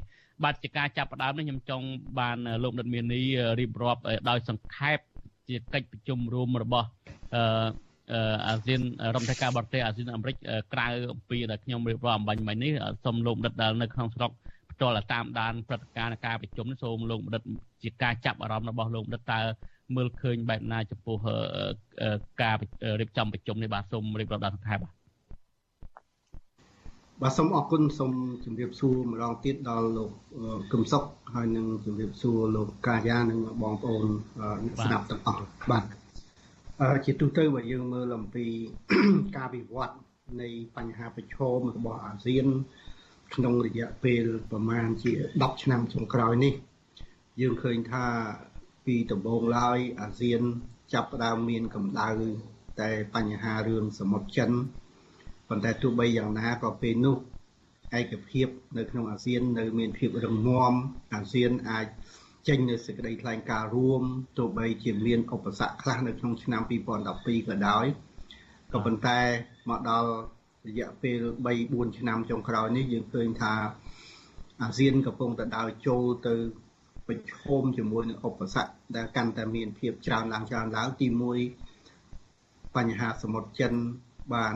[0.43, 1.85] បាទជាការចាប់ផ្ដើមនេះខ្ញុំចង់
[2.19, 3.21] បានលោកដិតមាននី
[3.59, 4.99] រៀបរាប់ដោយសង្ខេប
[5.47, 6.87] ជាកិច្ចប្រជុំរួមរបស់
[7.35, 7.43] អឺ
[8.47, 8.81] អាស៊ាន
[9.15, 10.35] រដ្ឋមន្ត្រីការបរទេសអាស៊ានអាមេរិក
[10.73, 12.71] ក្រៅអំពីដែលខ្ញុំរៀបរាប់អំបញ្ញមិញនេះ
[13.05, 14.31] សូមលោកដិតដែលនៅក្នុងស្រុក
[14.71, 17.43] ផ្ទាល់តាមដានព្រឹត្តិការណ៍ការប្រជុំនេះសូមលោកដិត
[17.83, 19.39] ជាការចាប់អារម្មណ៍របស់លោកដិតតើ
[19.95, 21.17] មើលឃើញបែបណាចំពោះ
[22.41, 22.55] ការ
[22.99, 24.93] រៀបចំប្រជុំនេះបាទសូមរៀបរាប់ដល់សង្ខេបបាទ
[27.21, 28.11] បាទសូមអរគុណសូម
[28.45, 30.11] ជម្រាបសួរម្ដងទៀតដល់លោក
[30.71, 31.03] កឹមសុខ
[31.35, 34.05] ហើយនឹងជម្រាបសួរលោកកាយានិងបងប្អូន
[34.65, 35.85] អ្នកស្ដាប់ទាំងអស់បាទ
[37.05, 38.45] ជាទូទៅបើយើងមើលអំពី
[39.37, 39.95] ការវិវត្ត
[40.41, 42.47] នៃបញ្ហាប្រឈមរបស់អាស៊ាន
[43.35, 46.53] ក្នុងរយៈពេលប្រមាណជា10ឆ្នាំចុងក្រោយនេះ
[47.41, 48.05] យើងឃើញថា
[48.85, 50.41] ពីដំបូងឡើយអាស៊ាន
[50.93, 52.09] ចាប់ផ្ដើមមានកម្ដៅ
[52.81, 54.51] តែបញ្ហារឿងសមុទ្រចិន
[55.49, 57.17] ប៉ុន្តែទោះបីយ៉ាងណាក៏ពេលនោះ
[57.99, 60.73] ឯកភាពនៅក្នុងអាស៊ាននៅមានភាពរឹងមាំ
[61.13, 61.87] អាស៊ានអាច
[62.47, 64.03] ចេញនៅសេចក្តីថ្លែងការណ៍រួម
[64.37, 67.85] ទោះបីជាមានឧបសគ្គខ្លះនៅក្នុងឆ្នាំ2012ក៏ដោយ
[68.71, 69.19] ក៏ប៉ុន្តែ
[69.69, 70.09] មកដល់
[70.67, 73.53] រយៈពេល3 4ឆ្នាំចុងក្រោយនេះយើងឃើញថា
[74.61, 76.35] អាស៊ានកំពុងតែដើរចូលទៅ
[77.07, 83.73] ប្រឈមជាមួយនឹងឧបសគ្គដែលកាន់តែមានភាពច្រើនឡើងច្រើនឡើងទី1បញ្ហាសមុទ្រចិន
[84.35, 84.55] បាន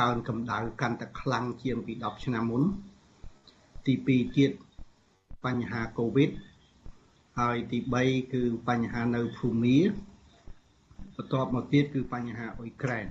[0.00, 2.62] កើនកម្ដៅកាន់តែខ្លាំងជាងពី10ឆ្នាំមុន
[3.86, 4.50] ទី2ទៀត
[5.44, 6.30] បញ្ហាកូវីដ
[7.38, 9.78] ហើយទី3គឺបញ្ហានៅភូមា
[11.16, 13.06] បន្ទាប់មកទៀតគឺបញ្ហាអ៊ុយក្រែន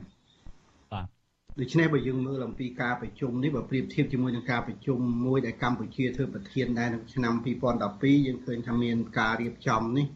[1.59, 7.33] ដូច្នេះបើយើងមើលអំពីការប្រជុំនេះបើប្រៀបធៀបជាមួយនឹងការប្រជុំមួយដែលកម្ពុជាធ្វើប្រធានដែរនៅឆ្នាំ
[7.81, 10.07] 2012យើងឃើញថាមានការរៀបចំនេះ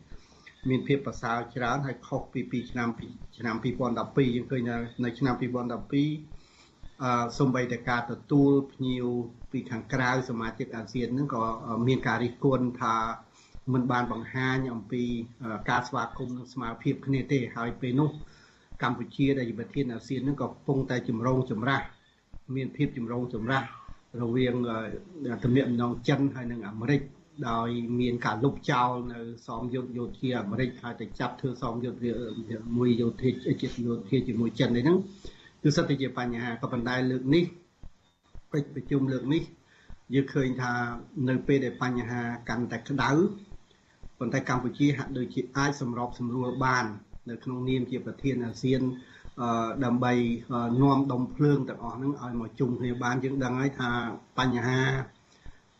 [0.69, 2.89] មានភាពប្រសើរច្រើនហើយខុសពីពីឆ្នាំ
[3.37, 4.61] ឆ្នាំ2012យើងឃើញ
[5.03, 9.07] នៅឆ្នាំ2012អឺសំបីតែការទទួលភ្ញៀវ
[9.51, 11.43] ពីខាងក្រៅសមាជិកអាស៊ានហ្នឹងក៏
[11.87, 12.95] មានការរិះគន់ថា
[13.73, 15.03] មិនបានបង្ហាញអំពី
[15.69, 18.11] ការស្វាគមន៍និងស្មារតីភាពគ្នាទេហើយពេលនោះ
[18.83, 21.85] កម្ពុជាដែលជាប្រធានអាស៊ាននឹងក៏កំពុងតែជំរងចម្រាស់
[22.55, 23.67] មានភាពជំរងចម្រាស់
[24.21, 24.53] រវាង
[25.43, 27.01] ទំនាក់ទំនងចិនហើយនិងអាមេរិក
[27.49, 27.69] ដោយ
[27.99, 31.97] មានការលុបចោលនៅសមយុទ្ធយោធាអាមេរិកហើយទៅចាប់ធ្វើសមយុទ្ធ
[32.77, 33.29] មួយយោធា
[33.61, 34.97] ជាតិយោធាជាមួយចិននេះហ្នឹង
[35.63, 37.43] គឺសិតតែជាបញ្ហាក៏ប៉ុន្តែលើកនេះ
[38.53, 39.43] កិច្ចប្រជុំលើកនេះ
[40.13, 40.73] យើងឃើញថា
[41.29, 43.11] នៅពេលដែលបញ្ហាកាន់តែក្តៅ
[44.19, 46.85] ប៉ុន្តែកម្ពុជាហាក់ដូចជាអាចសម្របសម្រួលបាន
[47.29, 48.81] នៅក្នុងនាមជាប្រធានអាស៊ាន
[49.85, 50.13] ដើម្បី
[50.81, 53.91] នាំដុំភ្លើងទាំងអស់ហ្នឹងឲ្យមកជុំគ្នាបានយើងដឹងហើយថា
[54.39, 54.79] បញ្ហា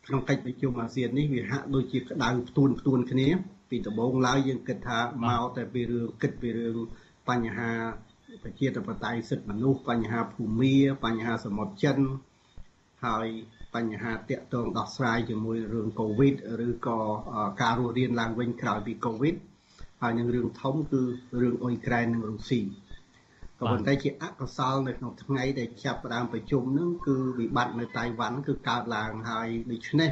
[0.06, 3.28] ក្នុងកិច្ចប្រជុំអាស៊ាននេះវាហាក់ដូចជាក្តៅផ្ទួនផ្ទួនគ្នា
[3.70, 6.78] ពីដំបូងឡើយយើងគិតថាមកតែពីរឿងគិតពីរឿង
[7.30, 7.72] បញ្ហា
[8.44, 10.74] ប្រជាធិបតេយ្យសិទ្ធិមនុស្សបញ្ហាភូមិ
[11.06, 11.98] បញ្ហាសមុទ្រចិន
[13.06, 13.28] ហើយ
[13.76, 16.36] បញ្ហាតាក់ទងដោះស្រាយជាមួយរឿងកូវីដ
[16.68, 17.00] ឬក៏
[17.62, 19.36] ការរស់រានឡើងវិញក្រោយពីកូវីដ
[20.02, 21.02] ហើយនឹងរឿងធំគឺ
[21.42, 22.62] រឿងអ៊ុយក្រែននិងរុស្ស៊ី
[23.60, 30.12] ក៏ប៉ុន្តែជាអកុសលនៅក្នុងថ្ងៃដែលចាប់ផ្ដើមប្រជុំនឹងគឺវិបត្តិនៅតៃវ៉ាន់គឺកើតឡើងហើយដូច្នេះ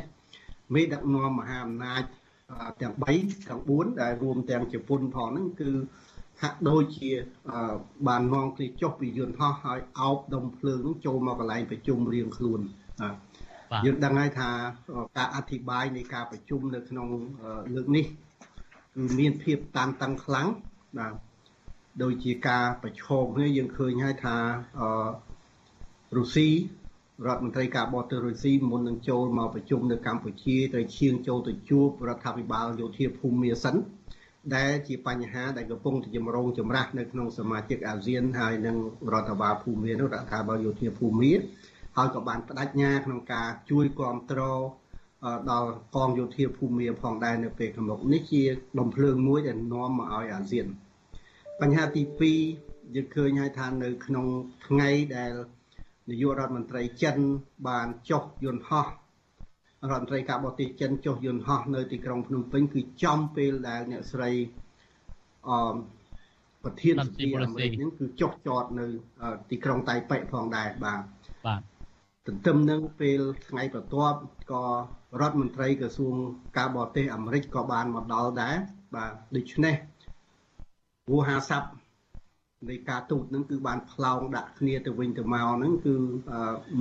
[0.74, 2.04] មេដឹកនាំមហាអំណាច
[2.82, 5.72] ទាំង3ទាំង4ដែលរួមទាំងជប៉ុនផងហ្នឹងគឺ
[6.42, 7.10] ហាក់ដូចជា
[8.08, 12.60] បាននាំគ្នាចុះពីយន្តហោះហើយអោបដុំភ្លើងនឹងចូលមកកន្លែងប្រជុំរៀងខ្លួន
[13.86, 14.50] យើងដឹងហើយថា
[15.18, 17.08] ការអធិប្បាយនៃការប្រជុំនៅក្នុង
[17.76, 18.25] លើកនេះគឺ
[19.20, 20.48] មានភាពតានតឹងខ្លាំង
[20.98, 21.14] បាទ
[22.04, 24.38] ដូចជាការប្រឈមគ្នាយើងឃើញហើយថា
[24.80, 24.89] អឺ
[26.18, 26.50] រុស្ស៊ី
[27.28, 33.76] រដ្ឋមន្ត្រីការបរទេសរុស្ស៊ីមុននឹងចូលមកប្រជុំនៅកម្ពុជាត្រូវឈៀងចូលទៅជួបរដ្ឋាភិបាលយោធាភូមាសិន
[34.56, 38.78] ដែលជាបញ្ហាដែលកំពុងតែចម្រូងចម្រាសនៅក្នុងសមាជិកអាស៊ានហើយនិង
[39.14, 41.34] រដ្ឋាភិបាលភូមានោះរដ្ឋាភិបាលយោធាភូមា
[41.98, 44.62] ហើយក៏បានបដិញ្ញាក្នុងការជួយគ្រប់គ្រង
[45.52, 48.44] ដល់កងយោធាភូមាផងដែរនៅពេលខាងមុខនេះជា
[48.80, 50.68] ដំភ្លើងមួយដែលនាំមកឲ្យអាស៊ាន
[51.62, 52.02] បញ្ហាទី
[52.50, 54.26] 2យើងឃើញហើយថានៅក្នុង
[54.68, 55.32] ថ្ងៃដែល
[56.10, 57.18] នាយករដ្ឋមន្ត្រីចិន
[57.68, 58.88] បានចុះយន្តហោះ
[59.92, 64.32] រដ្ឋមន្ត្រីការបរទេសចិនចុះយន្តហោះនៅទីក្រុងភ្នំពេញគឺចំពេលដែលអ្នកស្រី
[65.50, 65.76] អម
[66.64, 68.86] ប្រធានសភាអាមេរិកហ្នឹងគឺចុះចតនៅ
[69.52, 71.02] ទីក្រុងតៃប៉េផងដែរបាទ
[71.48, 71.62] បាទ
[72.28, 74.20] ទន្ទឹមនឹងពេលថ្ងៃបន្ទាប់
[74.52, 74.64] ក៏
[75.22, 76.16] រដ្ឋមន្ត្រីក្រសួង
[76.57, 78.55] ការបរទេសអាមេរិកក៏បានមកដល់ដែរ
[78.95, 79.76] បាទដូច្នេះ
[81.11, 81.70] វោហាស័ព្ទ
[82.70, 85.95] នៃការទូតនឹងគឺបានផ្លោងដាក់គ្នាទៅវិញទៅមកហ្នឹងគឺ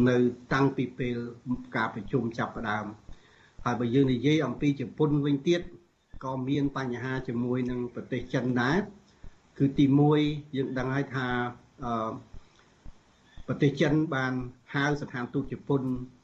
[0.09, 0.17] នៅ
[0.53, 1.17] តាំងពីពេល
[1.77, 2.87] ការប្រជុំចាប់ផ្ដើម
[3.65, 5.61] ហើយបើយើងនិយាយអំពីជប៉ុនវិញទៀត
[6.25, 8.79] ក៏មានបញ្ហាជាមួយនឹងប្រទេសចិនដែរ
[9.59, 9.85] គឺទី
[10.21, 11.29] 1យើងដឹងហើយថា
[13.47, 14.33] ប្រទេសចិនបាន
[14.75, 15.83] ហៅស្ថានទូតជប៉ុន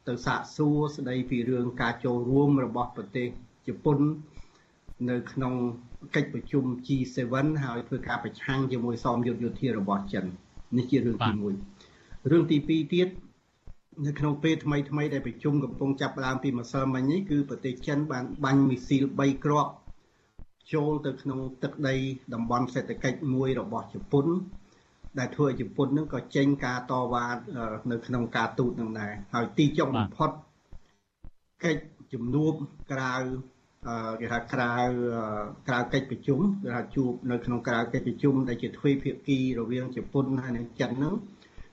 [0.09, 3.29] ទៅសាកសួរស្ដីពីរឿងការចូលរួមរបស់ប្រទេស
[3.67, 3.99] ជប៉ុន
[5.11, 5.55] នៅក្នុង
[6.15, 7.21] កិច្ចប្រជុំ G7
[7.65, 10.25] ហើយធ្វើការប្រឆាំងជាមួយសមយុទ្ធយោធារបស់ចិន
[10.79, 11.31] នេះជារឿងទី
[11.81, 13.09] 1រឿងទី2ទៀត
[14.07, 19.73] នៅក្នុងពេលថ្មីថ្មីដែលប្រជុំកំពុងចាប់ផ្ដើមពីម្សិលមិញនេះគឺប្រទេសចិនបានបាញ់មីស៊ីល3គ្រាប់
[20.73, 21.97] ចូលទៅក្នុងទឹកដី
[22.35, 24.27] តំបន់សេដ្ឋកិច្ចមួយរបស់ជប៉ុន
[25.19, 27.27] ដែលធ្វើឲ្យជប៉ុននឹងក៏ចេញការតវ៉ា
[27.91, 30.31] នៅក្នុងការទូតនឹងដែរហើយទីចុងបំផុត
[31.65, 31.83] កិច្ច
[32.13, 32.53] ជំនួប
[32.93, 33.15] ក្រៅ
[34.21, 34.75] គេថាក្រៅ
[35.69, 41.15] ក្រៅកិច្ចប្រជុំគេថាជួបនៅក្នុងក្រៅកិច្ចប្រជុំដែលជាទ្វេភាគីរវាងជប៉ុនហើយនិងចិនហ្នឹង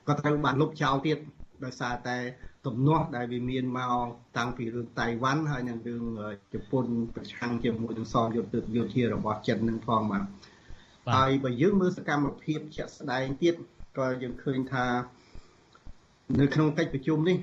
[0.07, 1.17] ក៏ត្រូវបានលុបចោលទៀត
[1.63, 2.17] ដោយសារតែ
[2.65, 4.05] ទំនាស់ដែលវាមានមក
[4.37, 6.03] តាំងពីរឿងតៃវ៉ាន់ហើយនិងរឿង
[6.53, 6.85] ជប៉ុន
[7.15, 10.23] ប្រឆាំងជាមួយនឹងសមយុទ្ធយោធារបស់ចិននឹងផងបាទ
[11.15, 13.55] ហើយបើយើងមើលសកម្មភាពជាក់ស្ដែងទៀត
[13.97, 14.85] ក៏យើងឃើញថា
[16.39, 17.37] នៅក្នុងកិច្ចប្រជុំនេះ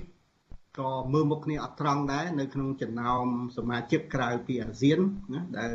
[0.79, 3.25] ក៏មើលមុខគ្នាអត់ត្រង់ដែរនៅក្នុងចំណោម
[3.57, 4.99] សមាជិកក្រៅពីអាស៊ាន
[5.33, 5.73] ណាដែល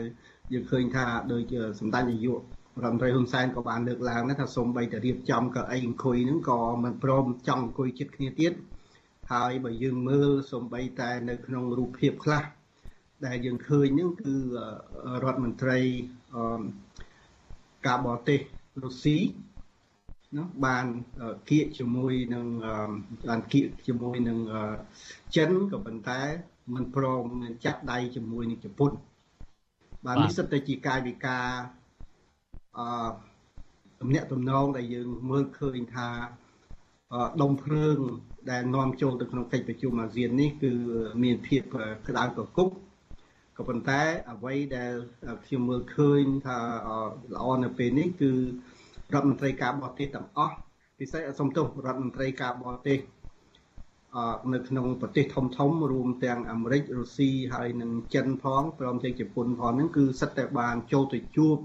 [0.53, 2.41] យើងឃើញថាដូចសម្ដេចនាយក
[2.83, 8.53] រដ្ឋមន្ត្រីហ៊ុនសែនក៏បានលើកឡើងដែរថាសូម្បីតែរៀបចំកៅអីអង្គុយហ្នឹងក៏មិនព្រមចង់អង្គុយជិតគ្នាទៀត
[9.33, 12.45] ហើយបើយើងមើលសូម្បីតែនៅក្នុងរូបភាពខ្លះ
[13.27, 14.35] ដែលយើងឃើញហ្នឹងគឺ
[15.25, 15.79] រដ្ឋមន្ត្រី
[17.87, 18.41] ការបរទេស
[18.83, 19.19] រុស្ស៊ី
[20.39, 20.87] នោះបាន
[21.49, 22.47] គៀកជាមួយនឹង
[23.29, 24.39] បានគៀកជាមួយនឹង
[25.37, 26.23] ចិនក៏ប៉ុន្តែ
[26.75, 28.93] មិនព្រមនឹងចាក់ដៃជាមួយនឹងជប៉ុន
[30.07, 31.49] បាទនេះសិតតែជាកាយវិការ
[32.79, 33.11] អឺ
[34.01, 36.09] ទំនាក់ទំនងដែលយើងមើលឃើញថា
[37.43, 37.99] ដុំភ្លើង
[38.51, 40.73] ដែលនាំចូលទៅក្នុងកិច្ចប្រជុំអាស៊ាននេះគឺ
[41.23, 41.63] មានភាព
[42.09, 42.69] ក្តៅកគុក
[43.61, 44.03] ក៏ប៉ុន្តែ
[44.33, 44.93] អ្វីដែល
[45.45, 46.59] ខ្ញុំមើលឃើញថា
[47.35, 50.55] ល្អនៅពេលនេះគឺរដ្ឋមន្ត្រីការបរទេសទាំងអស់
[50.99, 52.99] ពិសេសសំទោសរដ្ឋមន្ត្រីការបរទេស
[54.17, 61.57] អឺនៅក្នុងប្រទេសធំធំរួមទាំងអាមេរិករុស្ស៊ីហើយនិងចិនផងព្រមទាំងជប៉ុនផងហ្នឹងគឺសិតតែបានចូលទៅជួប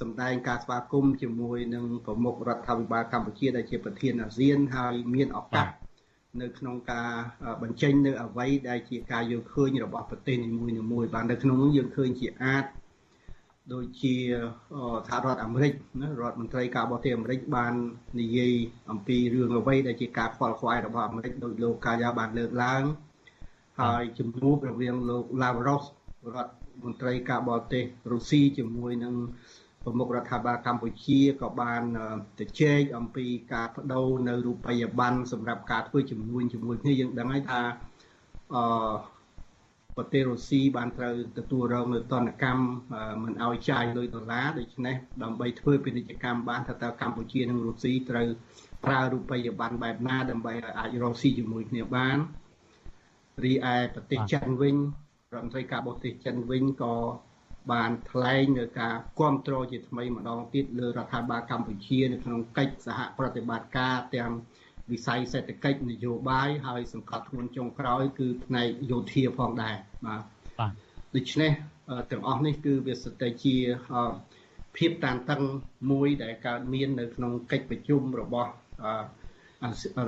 [0.00, 5.68] សម្ដែងការស្វាគមន៍ជាមួយនឹងប្រមុខរដ្ឋាភិបាលកម្ពុជាដែលជាប្រធានអាស៊ានហើយមានឱកាស
[6.42, 7.10] នៅក្នុងការ
[7.62, 10.50] បញ្ចេញនៅអ្វីដែលជាការយល់ឃើញរបស់ប្រទេសនី
[10.92, 12.64] មួយៗបាននៅក្នុងនោះយើងឃើញជាអាច
[13.72, 14.14] ដូចជា
[15.08, 17.74] សហរដ្ឋអាមេរិកណារដ្ឋមន្ត្រីការបរទេសអាមេរិកបាន
[18.20, 18.52] និយាយ
[18.90, 22.82] អំពីរឿងអ្វីដែលជាការខ្វល់ខ្វាយរបស់អាមេរិកដោយលោកកាយ៉ាបានលើកឡើង
[23.80, 25.84] ហើយជំនួបរវាងលោកឡាវរ៉ូស
[26.34, 26.52] រដ្ឋ
[26.84, 29.14] មន្ត្រីការបរទេសរុស្ស៊ីជាមួយនឹង
[29.88, 31.82] ប្រមុខរដ្ឋាភិបាលកម្ពុជាក៏បាន
[32.40, 37.60] ទៅជែកអំពីការបដូរនៅរូបិយប័ណ្ណសម្រាប់ការធ្វើជំនួញជាមួយគ្នាយើងដឹងហើយថា
[38.54, 38.92] អឺ
[39.96, 42.64] ប្រទេសរុស្ស៊ីបានត្រូវទទួលរងនៅទណ្ឌកម្ម
[43.22, 48.28] មិនឲ្យចាយលុយដុល្លារដូច្នេះដើម្បីធ្វើពាណិជ្ជកម្មបានថាតើកម្ពុជានិងរុស្ស៊ីត្រូវ
[48.84, 52.18] ប្រើរូបិយប័ណ្ណបែបណាដើម្បីឲ្យអាចរកស៊ីជាមួយគ្នាបាន
[53.44, 54.76] រីឯប្រទេសចិនវិញ
[55.34, 56.94] រដ្ឋមន្ត្រីការបរទេសចិនវិញក៏
[57.72, 64.32] បានថ្លែងនៅការគ្រប់គ្រងជាថ្មីម្ដងទៀតលើរដ្ឋាភិបាលកម្ពុជានៅក្នុងកិច្ចសហប្រតិបត្តិការទាំង
[64.92, 70.22] វិស័យសេដ្ឋកិច្ចនយោបាយហើយសង្កត់ធ្ងន់ចុងក្រោយគឺផ្នែកយោធាផងដែរបាទ
[70.58, 70.72] បាទ
[71.16, 71.52] ដូច្នេះ
[72.10, 73.56] ទាំងអស់នេះគឺវាស្ទើរជា
[74.76, 75.42] ភាពតានតឹង
[75.90, 78.50] មួយដែលកើតមាននៅក្នុងកិច្ចប្រជុំរបស់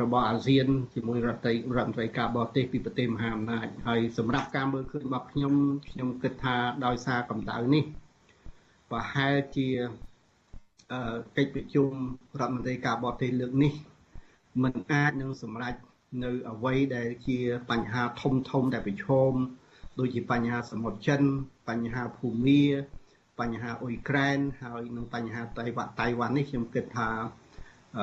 [0.03, 5.55] របស់អាស៊ានជាមួយរដ្ឋត្រីរដ្ឋមន្ត្រីការបរទេសពីប្រទេសមហាអំណាចហើយសម្រាប់ការមើលឃើញរបស់ខ្ញុំ
[5.91, 7.85] ខ្ញុំគិតថាដោយសារកម្ដៅនេះ
[8.91, 9.69] ប្រហែលជា
[11.37, 11.91] កិច្ចប្រជុំ
[12.41, 13.73] រដ្ឋមន្ត្រីការបរទេសលើកនេះ
[14.63, 15.75] มันអាចនឹងសម្រេច
[16.25, 17.39] នៅអ្វីដែលជា
[17.71, 19.33] បញ្ហាធំធំដែលប្រឈម
[19.99, 21.23] ដូចជាបញ្ហាសមុទ្រចិន
[21.69, 22.65] បញ្ហាភូមា
[23.41, 27.11] បញ្ហាអ៊ុយក្រែនហើយនឹងបញ្ហាតៃវ៉ាតៃវ៉ាន់នេះខ្ញុំគិតថា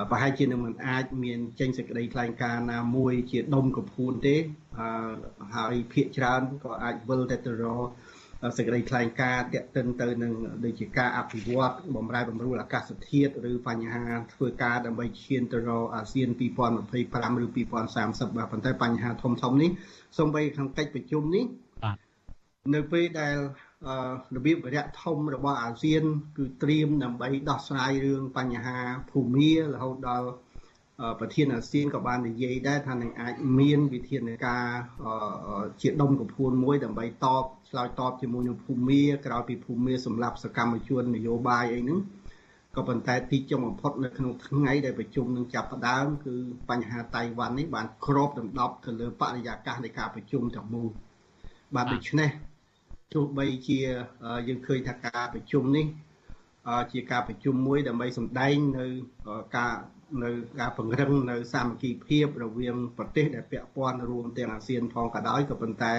[0.10, 4.36] ប្រហែលជានឹងមិនអាចមានចេញសេចក្តីថ្លែងការណ៍ណាមួយជាដុំកំភួនទេ
[5.56, 7.86] ហើយភាកច្រើនក៏អាចវិលទៅទៅរក
[8.58, 10.34] សេចក្តីថ្លែងការណ៍តាក់ទិនទៅនឹង
[10.66, 19.70] ដូចជាការអភិវឌ្ឍបំរែបំរួលអាកាសធាតុឬបញ្ហាធ្វើការដើម្បីឈានទៅរកអាស៊ាន2025ឬ2030បាទប៉ុន្តែបញ្ហាធំធំនេះ
[20.18, 21.46] សូម្បីក្នុងកិច្ចប្រជុំនេះ
[21.84, 21.98] បាទ
[22.76, 23.36] នៅពេលដែល
[24.36, 26.04] របៀបវរៈធំរបស់អាស៊ាន
[26.38, 28.78] គឺត្រៀមដើម្បីដោះស្រាយរឿងបញ្ហា
[29.12, 30.30] ភូមិរហូតដល់
[31.20, 34.66] ប្រធានអាស៊ានក៏បាននិយាយដែរថានឹងអាចមានវិធានការ
[35.82, 42.00] ជាដុំកំភួនមួយដើម្បីតបឆ្លើយតបជាមួយនឹងភូមិក្រោយពីភូមិសម្រាប់សកម្មជននយោបាយអីហ្នឹង
[42.76, 46.36] ក៏ប៉ុន្តែទីចុងបំផុតនៅក្នុងថ្ងៃដែលប្រជុំនឹងចាប់ផ្ដើមគឺ
[46.70, 50.90] បញ្ហាតៃវ៉ាន់នេះបានគ្របដណ្ដប់ទៅលើបរិយាកាសនៃការប្រជុំទាំងមូល
[51.76, 52.30] បាទដូច្នេះ
[53.14, 53.80] ទោះបីជា
[54.48, 55.86] យើងឃើញថាការប្រជុំនេះ
[56.94, 58.86] ជាការប្រជុំមួយដើម្បីសម្ដែងនៅ
[59.58, 59.74] ការ
[60.24, 65.94] នៅការពង្រឹងនៅសាមគ្គីភាពរវាងប្រទេសដែលពាក់ព័ន្ធរួមទាំងអាស៊ានផងក៏ដោយក៏ប៉ុន្តែ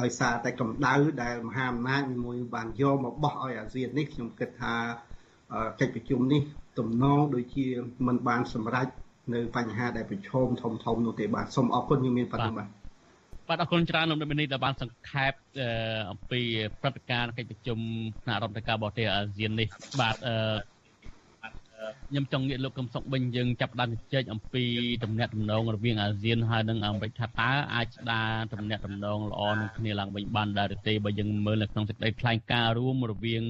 [0.00, 4.74] ដោយសារតែកម្ដៅដែលមហាអំណាចមួយបានយកមកបោះឲ្យអាស៊ាននេះខ្ញុំគិតថា
[5.80, 6.42] កិច្ចប្រជុំនេះ
[6.78, 7.66] ទំនងដូចជា
[8.06, 8.88] មិនបានសម្រេច
[9.34, 12.79] នៅបញ្ហាដែលប្រឈមធំធំនោះទេបាទសូមអរគុណយើងមានប៉ុណ្ណឹងបាទ
[13.50, 15.32] បាទអរគុណច្រើនលោកមេនីដែលបានសង្ខេប
[16.10, 16.40] អំពី
[16.80, 17.78] ព្រឹត្តិការណ៍កិច្ចប្រជុំ
[18.22, 19.68] ថ្នាក់រដ្ឋាភិការបរទេសអាស៊ាននេះ
[20.00, 20.36] បាទអឺ
[22.08, 24.64] ខ្ញុំចង់ងាកលោកកឹមសុខវិញយើងចាប់ផ្ដើមជជែកអំពី
[25.04, 33.44] ទំនាក់ទំនងរវាងអាស៊ានហើយនិងអាមេរិកថាតើអាចស្ដារទំនាក់ទំនងល្អនឹងគ្នាឡើងវិញបានដែរឬទេបើយើងមើលនៅក្នុងសេចក្តីថ្លែងការណ៍រួមរវាង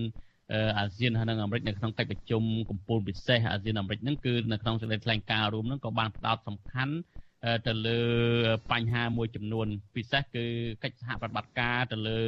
[0.78, 6.94] អាស៊ានហើយនិងអាមេរិកនៅក្នុងកិច្ចប្រជុំកំពូលពិសេសអាស៊ានអាមេរិកហ្នឹងគឺនៅក្នុងសេចក្តីថ្លែងការណ៍រួមហ្នឹងក៏បានផ្ដោតសំខាន់
[7.66, 8.00] ទៅលើ
[8.72, 9.66] បញ្ហាមួយចំនួន
[9.96, 10.44] ពិសេសគឺ
[10.82, 12.18] កិច្ចសហប្រតិបត្តិការទៅលើ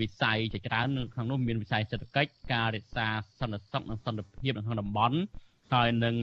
[0.00, 3.06] វិស័យជាច្រើនក្នុងនោះមានវិស័យសេដ្ឋកិច្ចការរក្សា
[3.40, 5.18] សន្តិសុខនិងសន្តិភាពនៅក្នុងតំបន់
[5.72, 6.16] ហើយនឹង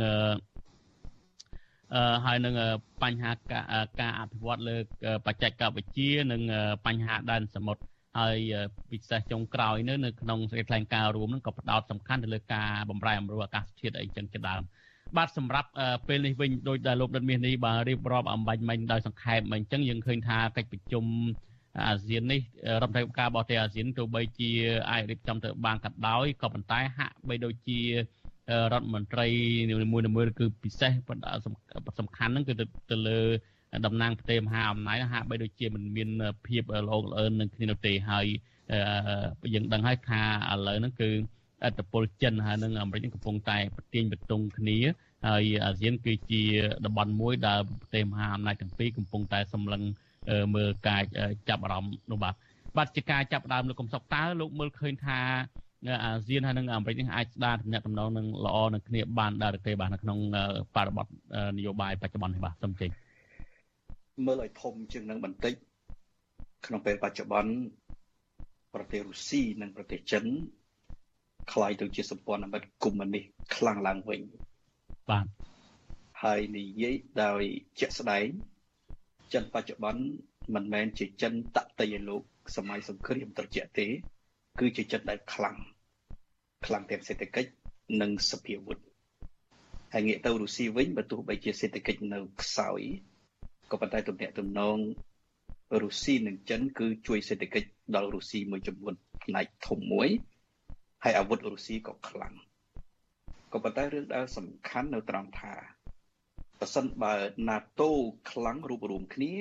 [1.95, 2.53] អឺហើយនឹង
[3.03, 3.31] បញ្ហា
[4.01, 4.77] ការអភិវឌ្ឍលើ
[5.25, 6.41] បច្ចេកវិទ្យានិង
[6.85, 7.83] បញ្ហាដែនសមុទ្រ
[8.19, 8.37] ហើយ
[8.91, 14.61] ពិសេសចុងក្រោយនៅនៅក្នុងសេចក្តីថ្លែងការណ៍រួមនឹងក៏ផ្ដោតសំខាន់ទៅលើការបំរែបំរួលអាកាសធាតុអីចឹងជាដើម
[15.17, 15.69] បាទសម្រាប់
[16.07, 21.05] ពេលនេះវិញដោយដែលលោកដិតមាសនេះបាទរៀបរាប់អំបញ្ញមិញដោយសង្ខេបមិញអញ្ចឹងយើងឃើញថាកិច្ចប្រជុំ
[21.87, 22.41] អាស៊ាននេះ
[22.81, 24.51] រដ្ឋមន្ត្រីការបរទេសអាស៊ានទោះបីជា
[24.91, 27.79] អាចរៀបចំទៅបានក៏ដោយក៏ប៉ុន្តែហាក់បីដូចជា
[28.73, 29.27] រដ្ឋមន្ត្រី
[29.69, 30.91] នីមួយៗគឺពិសេស
[31.99, 32.53] សំខាន់ហ្នឹងគឺ
[32.91, 33.19] ទៅលើ
[33.85, 36.09] តំណាងប្រទេសមហាអំណាចហាក់បីដូចជាមិនមាន
[36.47, 38.25] ភាពល្អល្អឿននឹងគ្នានោះទេហើយ
[39.53, 41.09] យើងដឹងហើយថាឥឡូវហ្នឹងគឺ
[41.63, 44.77] អត្តពលចិនហើយនិងអាមេរិកកំពុងតែប្រទៀងបតុងគ្នា
[45.27, 46.43] ហើយអាស៊ានគឺជា
[46.85, 49.81] តំបន់មួយដែលប្រទេសមហាអំណាចទាំងពីរកំពុងតែសម្លឹង
[50.55, 51.01] មើលការ
[51.49, 52.33] ចាប់អារម្មណ៍នោះបាទ
[52.77, 55.19] បាទជាការចាប់ដើមលោកកំសុកតើលោកមើលឃើញថា
[56.03, 60.19] អាស៊ានហើយនិងអាមេរិកនេះអាចស្ដារទំនាក់ទំនងនឹងល្អនឹងគ្នាបានដែរទេបាទនៅក្នុង
[60.75, 61.05] បរិបទ
[61.57, 62.89] នយោបាយបច្ចុប្បន្ននេះបាទសូមចេញ
[64.25, 65.53] មើលឲ្យធំជាងនឹងបន្តិច
[66.65, 67.51] ក្នុងពេលបច្ចុប្បន្ន
[68.73, 70.25] ប្រទេសរុស្ស៊ីនិងប្រទេសចិន
[71.52, 73.24] คล้ายទៅជាសម្ព័ន្ធមិត្តកុម្មុយនីស
[73.56, 74.20] ខ្លាំងឡើងវិញ
[75.10, 75.26] បាទ
[76.22, 77.42] ហើយនិយាយដោយ
[77.80, 78.26] ជាក់ស្ដែង
[79.32, 80.04] ចិនបច្ចុប្បន្ន
[80.54, 82.22] មិនមែនជាចិនតតិយលោក
[82.56, 83.86] សម័យសង្គ្រាមត្រជាក់ទេ
[84.60, 85.56] គឺជាចិនដែលខ្លាំង
[86.66, 87.50] ខ្លាំងទាំងសេដ្ឋកិច្ច
[88.00, 88.78] និងសភាវុធ
[89.92, 92.80] ហើយងាកទៅរុស្ស៊ីវិញបើទោះបីជាសេដ្ឋកិច្ចនៅខ្សោយ
[93.70, 94.78] ក៏ប៉ុន្តែទំនាក់ទំនង
[95.82, 100.08] រុស្ស៊ីនិងចិន គឺជួយសេដ្ឋកិច្ចដល់រុស្ស៊ីមួយចំនួនផ្នែកធំមួយ
[101.03, 102.33] ហើយអាវុធរុស្ស៊ីក៏ខ្លាំង
[103.53, 105.53] ក៏ប៉ុន្តែរឿងដែលសំខាន់នៅត្រង់ថា
[106.59, 107.13] ប្រសិនបើ
[107.49, 107.89] NATO
[108.31, 109.33] ខ្លាំងរួបរวมគ្នា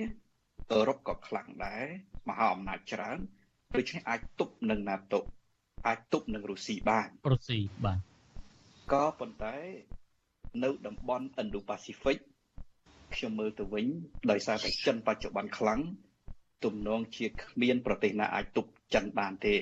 [0.73, 1.85] អឺរ៉ុបក៏ខ្លាំងដែរ
[2.29, 3.19] មហាអំណាចច្រើន
[3.77, 5.21] ដូច្នេះអាចទប់នឹង NATO
[5.87, 7.99] អាចទប់នឹងរុស្ស៊ីបានរុស្ស៊ីបាទ
[8.93, 9.57] ក៏ប៉ុន្តែ
[10.65, 12.19] នៅតំបន់ Indo-Pacific
[13.15, 13.87] ខ្ញុំមើលទៅវិញ
[14.31, 15.81] ដោយសារតែចិនបច្ចុប្បន្នខ្លាំង
[16.65, 19.55] ទំនងជាគ្មាន ប្រទេសណាអាចទប់ចិនបានទេ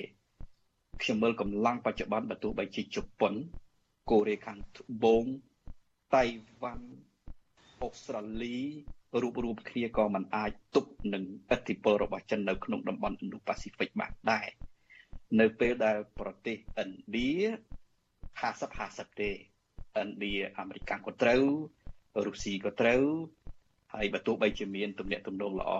[1.01, 3.33] ខ្ញុំមើលកម្លាំងបច្ចុប្បន្នបើទោះបីជាជប៉ុន
[4.09, 5.23] កូរ៉េខាងត្បូង
[6.15, 6.23] តៃ
[6.61, 6.87] វ៉ាន់
[7.81, 8.57] អូស្ត្រាលី
[9.21, 11.23] រូបរួមគ្នាក៏មិនអាចទប់នឹង
[11.55, 14.47] ឥទ្ធិពលរបស់ចិននៅក្នុងតំបន់ Indo-Pacific បានដែរ
[15.39, 17.29] នៅពេលដែលប្រទេសឥណ្ឌា
[18.41, 21.43] 50 50ទេឥណ្ឌាអាមេរិកក៏ត្រូវ
[22.25, 23.03] រុស្ស៊ីក៏ត្រូវ
[23.93, 25.71] ហើយបើទោះបីជាមានទំនាក់ទំនងល្អ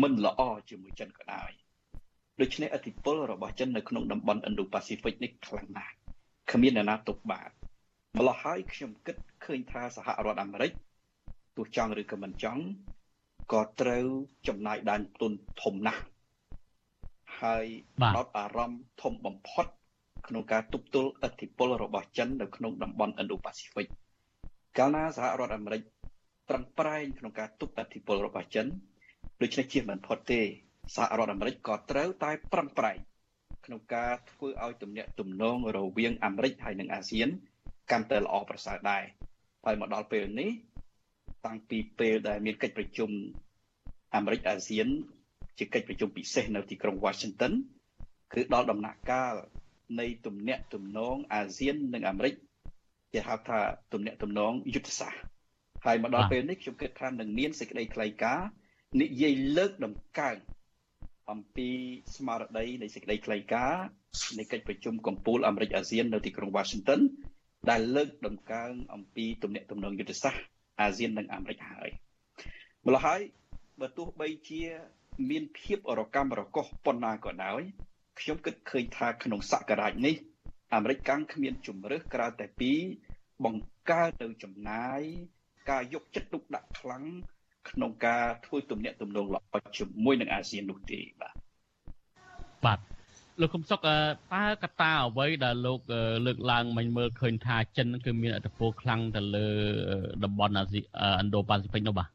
[0.00, 1.50] មិនល្អជាមួយចិនក៏ដោយ
[2.40, 5.92] ដូច្នេះអធិពលរបស់ចិននៅក្នុងតំបន់ Indo-Pacific នេះខ្លាំងណាស់
[6.52, 7.50] គ្មានអ្នកណាទប់បាន
[8.18, 10.72] ម្ល៉េះហើយខ្ញុំគិតឃើញថាសហរដ្ឋអាមេរិក
[11.56, 12.62] ទោះចង់ឬក៏មិនចង់
[13.52, 14.06] ក៏ត្រូវ
[14.48, 15.32] ចំណាយដែនទុន
[15.62, 16.02] ធំណាស់
[17.40, 17.66] ហើយ
[18.16, 19.66] ដោតអារម្មណ៍ធំបំផុត
[20.26, 23.86] ក្នុងការទប់ទល់ឥទ្ធិពលរបស់ចិននៅក្នុងតំបន់ Indo-Pacific
[24.78, 25.82] កាលណាសហរដ្ឋអាមេរិក
[26.48, 28.66] ប្រឹងប្រែងក្នុងការទប់ឥទ្ធិពលរបស់ចិន
[29.40, 30.40] ដូច្នេះជាមិនផុតទេ
[30.94, 32.98] សហរដ្ឋអាមេរិកក៏ត្រូវតែប្រឹងប្រែង
[33.66, 37.28] ក្នុងការធ្វើឲ្យទំនាក់ទំនងរវាងអាមេរិកហើយនិងអាស៊ាន
[37.90, 39.02] កាន់តែល្អប្រសើរដែរ
[39.64, 40.50] ហើយមកដល់ពេលនេះ
[41.46, 43.10] តាំងពីពេលដែលមានកិច្ចប្រជុំ
[44.14, 44.88] អាមេរិកអាស៊ាន
[45.58, 47.52] ជាកិច្ចប្រជុំពិសេសនៅទីក្រុង Washington
[48.32, 49.34] គឺដល់ដំណាក់កាល
[50.00, 52.34] នៃទំនាក់ទំនងអាស៊ាននិងអាមេរិក
[53.12, 53.60] គេហៅថា
[53.92, 55.20] ទំនាក់ទំនងយុទ្ធសាស្ត្រ
[55.84, 58.48] ហើយមកដល់ពេលនេះខ្ញុំគិតថានឹងមានសេចក្តីថ្លែងការណ៍
[59.00, 60.36] និយាយលើកដំកើង
[61.30, 61.68] អំពី
[62.16, 63.86] ស្មារតីនៃសេចក្តីថ្លែងការណ៍
[64.38, 67.00] នៃកិច្ចប្រជុំកំពូលអាមេរិកអាស៊ាននៅទីក្រុង Washington
[67.70, 70.42] ដែលលើកដំកើងអំពីទំនាក់ទំនងយុទ្ធសាស្ត្រ
[70.80, 71.88] អាស៊ាននិងអាមេរិកហើយ
[72.86, 73.20] ម្ល៉េះហើយ
[73.80, 74.62] បើទោះបីជា
[75.30, 77.62] មានភាពរកម្មរកុសប៉ុណ្ណាក៏ដោយ
[78.20, 80.14] ខ្ញុំគិតឃើញថាក្នុងសករាជនេះ
[80.74, 82.72] អាមេរិកកាំងគ្មានជំរើសក្រៅតែពី
[83.44, 85.00] បង្កើតទៅចំណាយ
[85.70, 87.04] ការយកចិត្តទុកដាក់ខ្លាំង
[87.70, 91.34] ក្នុងការធ្វើទំនាក់ទំនងល្អជាមួយនឹងអាស៊ាននោះទេបាទ
[92.64, 92.78] បាទ
[93.40, 95.80] លោកកុំសុកតើកត្តាអ្វីដែលលោក
[96.26, 99.46] លើកឡើងមិញមើលឃើញថាចិនគឺមានឥទ្ធិពលខ្លាំងទៅលើ
[100.24, 100.82] តំបន់អាស៊ីឥ
[101.24, 102.08] ណ្ឌូប៉ាស៊ីហ្វិកនោះបាទ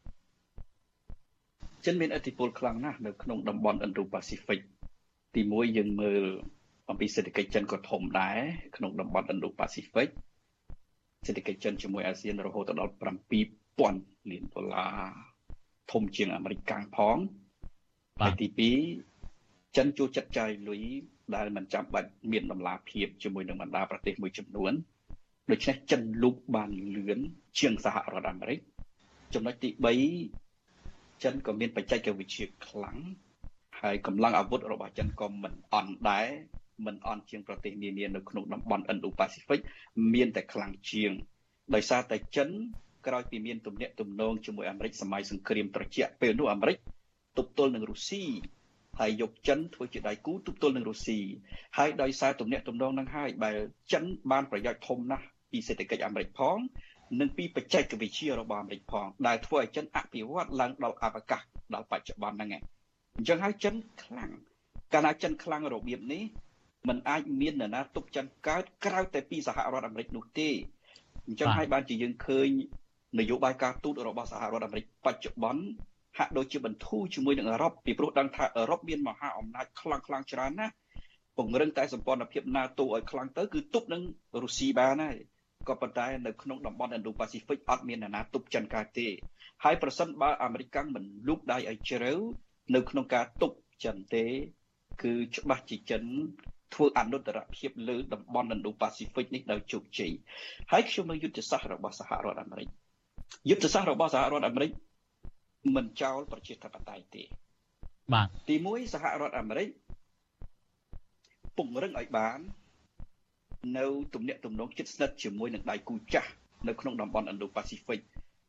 [1.85, 4.59] ចិនមានឥទ្ធិពលខ្លាំងណាស់នៅក្នុងតំបន់ឥណ្ឌូប៉ាស៊ីហ្វិក
[5.35, 6.23] ទី1យើងមើល
[6.89, 8.37] អំពីសេដ្ឋកិច្ចចិនក៏ធំដែរ
[8.75, 10.09] ក្នុងតំបន់ឥណ្ឌូប៉ាស៊ីហ្វិក
[11.27, 12.93] សេដ្ឋកិច្ចចិនជាមួយអាស៊ានរហូតដល់
[13.61, 15.30] 7000លានដុល្លារ
[15.91, 17.17] ធំជាងអាមេរិកកាំងផង
[18.21, 18.47] ហើយទី
[19.17, 20.83] 2ចិនចូលចិត្តចាយលុយ
[21.35, 24.73] ដែលមិនចាំបាច់មានដំណាភាពជាមួយនឹងបណ្ដាប្រទេសមួយចំនួន
[25.51, 27.19] ដូច្នេះចិនលូកបានលឿន
[27.59, 28.59] ជាងសហរដ្ឋអាមេរិក
[29.33, 29.69] ចំណុចទី
[30.45, 32.97] 3ចិនក៏មានបច្ចេកវិទ្យាខ្លាំង
[33.81, 36.27] ហើយកម្លាំងអាវុធរបស់ចិនក៏មិនអន់ដែរ
[36.85, 39.59] មិនអន់ជាងប្រទេសនានានៅក្នុងតំបន់ Indo-Pacific
[40.13, 41.11] មានតែខ្លាំងជាង
[41.75, 42.49] ដោយសារតែចិន
[43.07, 46.77] ក្រោយពីមានទំនាក់ទំនងជាមួយអាមេរិកសម័យសង្គ្រាមត្រជាក់ពេលនោះអាមេរិក
[47.37, 48.23] ទប់ទល់នឹងរុស្ស៊ី
[48.99, 51.19] ហើយយកចិនធ្វើជាដៃគូទប់ទល់នឹងរុស្ស៊ី
[51.77, 53.57] ហើយដោយសារទំនាក់ទំនងនឹងហើយបែរ
[53.91, 56.57] ចិនបានប្រយោជន៍ធំណាស់ពីសេដ្ឋកិច្ចអាមេរិកផង
[57.19, 61.41] និងពីបច្ចេកវិទ្យារបស់អាមេរិកផងដែលធ្វើឲ្យចិនអភិវឌ្ឍឡើងដល់អវកាស
[61.73, 62.63] ដល់បច្ចុប្បន្នហ្នឹងឯង
[63.17, 64.31] អញ្ចឹងហើយចិនខ្លាំង
[64.93, 66.23] កាលណាចិនខ្លាំងរបៀបនេះ
[66.87, 70.49] มันអាចមាននរណាទប់ចិនកើតក្រៅតែពីសហរដ្ឋអាមេរិកនោះទេ
[71.27, 72.47] អញ្ចឹងហើយបានជាយើងឃើញ
[73.19, 75.63] នយោបាយការទូតរបស់សហរដ្ឋអាមេរិកបច្ចុប្បន្ន
[76.17, 80.73] ហាក់ដូចជាបន្ធូរជាមួយនឹងអឺរ៉ុបពីព្រោះដឹងថាអឺរ៉ុបមានមហាអំណាចខ្លាំងខ្លាំងច្រើនណាស់
[81.37, 84.01] ពង្រឹងតែសម្ព័ន្ធភាព NATO ឲ្យខ្លាំងទៅគឺទប់នឹង
[84.41, 85.17] រុស្ស៊ីបានហើយ
[85.67, 89.07] ក៏ប៉ុន្តែនៅក្នុងតំបន់ Indo-Pacific អត់មានអ្នកណាទប់ចិនកើតទេ
[89.63, 92.13] ហើយប្រសិនបើអាមេរិកមិនលូកដៃឲ្យជ្រៅ
[92.75, 94.25] នៅក្នុងការទប់ចិនទេ
[95.03, 96.03] គឺច្បាស់ជាចិន
[96.73, 100.11] ធ្វើអនុត្តរភាពលើតំបន់ Indo-Pacific នេះដោយជោគជ័យ
[100.71, 102.69] ហើយខ្ញុំមើលយុទ្ធសាស្ត្ររបស់សហរដ្ឋអាមេរិក
[103.49, 104.71] យុទ្ធសាស្ត្ររបស់សហរដ្ឋអាមេរិក
[105.75, 107.23] មិនចោលប្រជាធិបតេយ្យទេ
[108.13, 109.67] បាទទី1សហរដ្ឋអាមេរិក
[111.57, 112.39] ពង្រឹងឲ្យបាន
[113.77, 116.29] នៅទំនាក់ទំនងជិតស្និទ្ធជាមួយនឹងដៃគូចាស់
[116.67, 117.99] នៅក្នុងតំបន់ Indo-Pacific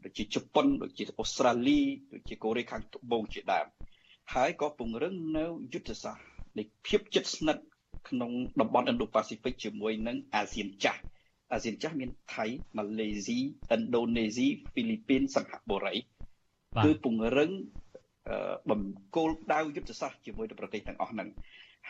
[0.04, 1.80] ដូចជាជប៉ុនដូចជាអូស្ត្រាលី
[2.12, 3.66] ដូចជាកូរ៉េខាងត្បូងជាដើម
[4.34, 6.24] ហើយក៏ពង្រឹងនៅយុទ្ធសាស្ត្រ
[6.58, 7.64] នៃភាពជិតស្និទ្ធ
[8.08, 8.30] ក្នុង
[8.60, 11.00] តំបន់ Indo-Pacific ជាមួយនឹងអាស៊ានចាស់
[11.52, 12.44] អាស៊ានចាស់មានថៃ
[12.76, 13.38] ម៉ាឡេស៊ី
[13.74, 15.94] ឥណ្ឌូនេស៊ីហ្វីលីពីនសិង្ហបុរី
[16.84, 17.50] គឺពង្រឹង
[18.70, 18.80] បំ
[19.16, 21.28] គោលដៅយុទ្ធសាស្ត្រជាមួយនឹងប្រទេសទាំងអស់ហ្នឹង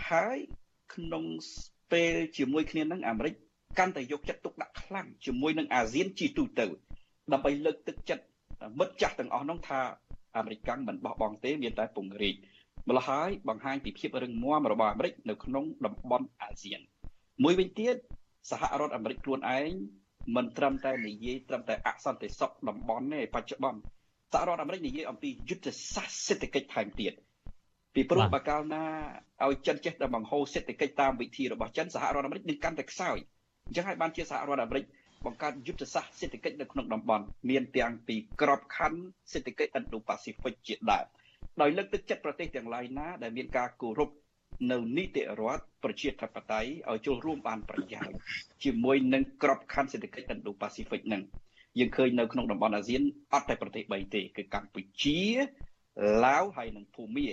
[0.08, 0.38] ហើយ
[0.94, 1.24] ក្នុង
[1.92, 3.34] ពេលជាមួយគ្នានឹងអាមេរិក
[3.78, 6.66] កាន់តែយកចិត្តទុកដាក់ខ្លាំងជាមួយនឹងអាស៊ានជាទូទៅ
[7.32, 8.24] ដើម្បីលើកទឹកចិត្ត
[8.78, 9.80] មិត្តចាស់ទាំងអស់នោះថា
[10.36, 12.34] អាមេរិកកាំងមិនបោះបង់ទេមានតែពង្រីក
[12.88, 16.80] ម្ល៉េះហើយបង្ហាញពីភាពរឹងមាំរបស់អាមេរិកនៅក្នុងតំបន់អាស៊ាន
[17.42, 17.96] មួយវិញទៀត
[18.50, 19.70] សហរដ្ឋអាមេរិកខ្លួនឯង
[20.36, 23.80] មិនត្រឹមតែនិយាយត្រឹមតែអសន្តិសុខតំបន់ទេបច្ចុប្បន្ន
[24.32, 27.12] សហរដ្ឋអាមេរិកនិយាយអំពីយុទ្ធសាស្ត្រសេដ្ឋកិច្ចថែមទៀត
[27.94, 28.84] ពីព្រោះបើកាលណា
[29.44, 33.18] ឲ្យចិនចេះតែបង្ហូរសេដ្ឋកិច្ចតាមវិធីរបស់ចិនសហរដ្ឋអាមេរិកនឹងកាន់តែខ្សោយ
[33.66, 34.84] អញ្ចឹងហើយបានជាសហរដ្ឋអាមេរិក
[35.26, 39.00] បង្កើតយុទ្ធសាស្ត្រសេដ្ឋកិច្ចនៅក្នុងតំបន់មានទាំងពីក្របខ័ណ្ឌ
[39.32, 41.06] សេដ្ឋកិច្ច Indo-Pacific ជាដើម
[41.60, 44.10] ដោយលើកទឹកចិត្តប្រទេសទាំងឡាយណាដែលមានការគោរព
[44.70, 48.14] នៅនីតិរដ្ឋប្រជាធិបតេយ្យឲ្យចូលរួមបានប្រយោជន៍
[48.64, 51.22] ជាមួយនឹងក្របខ័ណ្ឌសេដ្ឋកិច្ច Indo-Pacific ហ្នឹង
[51.78, 53.02] យើងឃើញនៅក្នុងតំបន់អាស៊ាន
[53.32, 55.20] អត់តែប្រទេស3ទេគឺកម្ពុជា
[56.24, 57.26] ឡាវហើយនិងភូមា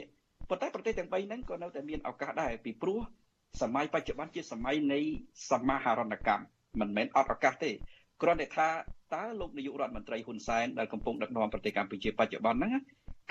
[0.50, 3.00] ប៉ុន្តែប្រទេសទាំង3ហ្នឹងក៏នៅតែមានឱកាសដែរពីព្រោះ
[3.62, 5.00] សម័យបច្ចុប្បន្នជាសម័យនៃ
[5.52, 6.46] សមាហរណកម្ម
[6.80, 7.72] មិនមែនអត់ឱកាសទេ
[8.22, 8.70] គ្រាន់តែថា
[9.16, 12.74] តើលោកនាយករដ្ឋមន្ត្រីហ៊ុនសែនដែលកំពុងដឹកនាំប្រទេសកម្ពុជាបច្ចុប្បន្នហ្នឹង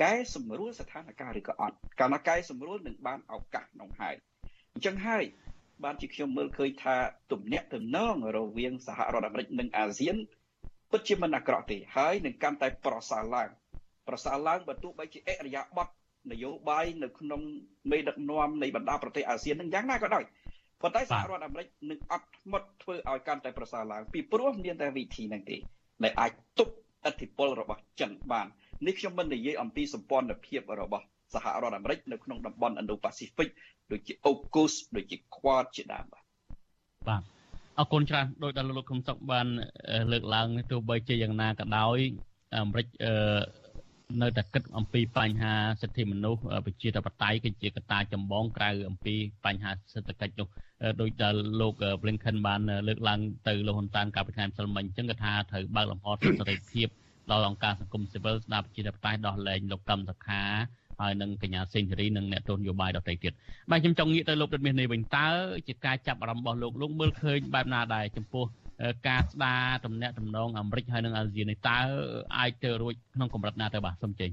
[0.03, 4.15] កែសម្រួលស្ថានភាពឬក៏អត់កាលណាកែសម្រួលនឹងបានឱកាសក្នុងហើយ
[4.75, 5.25] អញ្ចឹងហើយ
[5.85, 6.97] បានជាខ្ញុំមើលឃើញថា
[7.33, 10.17] ទំនាក់ទំនងរវាងសហរដ្ឋអាមេរិកនិងអាស៊ាន
[10.91, 13.49] ពិតជាមិនអាក្រក់ទេហើយនឹងកាន់តែប្រសើរឡើង
[14.09, 15.95] ប្រសើរឡើងបើទោះបីជាអរិយាប័ត្រ
[16.33, 17.41] នយោបាយនៅក្នុង
[17.91, 20.25] មេដឹកនាំនៃបណ្ដាប្រទេសអាស៊ាននឹងយ៉ាងណាក៏ដោយ
[20.83, 25.57] ប៉ុន្តែសហរដ្ឋអាមេរិកនឹងអត់ធ្មត់ធ្វើឲ្យកាន់តែប្រសើរឡើងពីព្រោះមានតែវិធីហ្នឹងទេ
[26.05, 26.73] ដែលអាចទប់
[27.09, 28.47] ឥទ្ធិពលរបស់ចិនបាន
[28.87, 31.05] នេះខ្ញុំមិននិយាយអំពីសម្ព័ន្ធភាពរបស់
[31.35, 33.49] សហរដ្ឋអាមេរិកនៅក្នុងតំបន់ Indo-Pacific
[33.91, 36.22] ដូចជា AUKUS ដូចជា Quad ជាដើមបាទ
[37.09, 37.22] បាទ
[37.79, 39.47] អរគុណច្រើនដោយដែលលោកខុំសុកបាន
[40.12, 41.99] លើកឡើងទោះបីជាយ៉ាងណាក៏ដោយ
[42.59, 42.87] អាមេរិក
[44.22, 49.14] នៅតែគិតអំពីបញ្ហាសិទ្ធិមនុស្សប្រជាធិបតេយ្យគឺជាកត្តាចម្បងក្រៅអំពី
[49.45, 50.49] បញ្ហាសេដ្ឋកិច្ចនោះ
[51.01, 56.89] ដោយដែលលោក Blinken បានលើកឡើងទៅលោកហ៊ុនតានកាលពីថ្ងៃម្សិលមិញអញ្ចឹងគាត់ថាត្រូវបើកលំហសិទ្ធិសេរីភាព
[57.31, 60.43] ដល់អង្គការសង្គមស៊ីវិលស្ដារប្រជាធិបតេយ្យដោះលែងលោកកឹមសុខា
[61.01, 63.33] ហើយនឹងកញ្ញាសេងសេរីនិងអ្នកទស្សនយោបាយដទៃទៀត
[63.70, 65.29] បាទខ្ញុំចង់ងាកទៅលោករដ្ឋមាសនេះវិញតើ
[65.68, 68.45] ជាការចាប់អារម្មណ៍របស់លោកលោកមើលឃើញបែបណាដែរចំពោះ
[69.09, 71.79] ការស្ដារទំនាក់ទំនងអាមេរិកហើយនិងអាស៊ាននេះតើ
[72.39, 74.31] អាចទៅរួចក្នុងកម្រិតណាទៅបាទសូមចេញ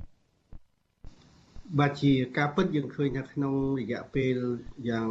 [1.79, 4.35] បាទជាការពិតយើងឃើញថាក្នុងរយៈពេល
[4.89, 5.07] យ៉ាង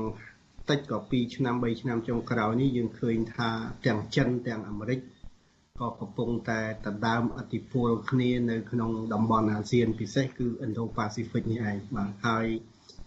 [0.71, 3.49] តិចក៏2ឆ្នាំ3ឆ្នាំចុងក្រោយនេះយើងឃើញថា
[3.87, 4.99] ទាំងចិនទាំងអាមេរិក
[5.81, 12.47] ក៏កំពុងតែដណ្ដើមអធិពលគ្នានៅក្នុងតំបន់អាស៊ានពិសេសគឺ Indo-Pacific នេះឯងបាទហើយ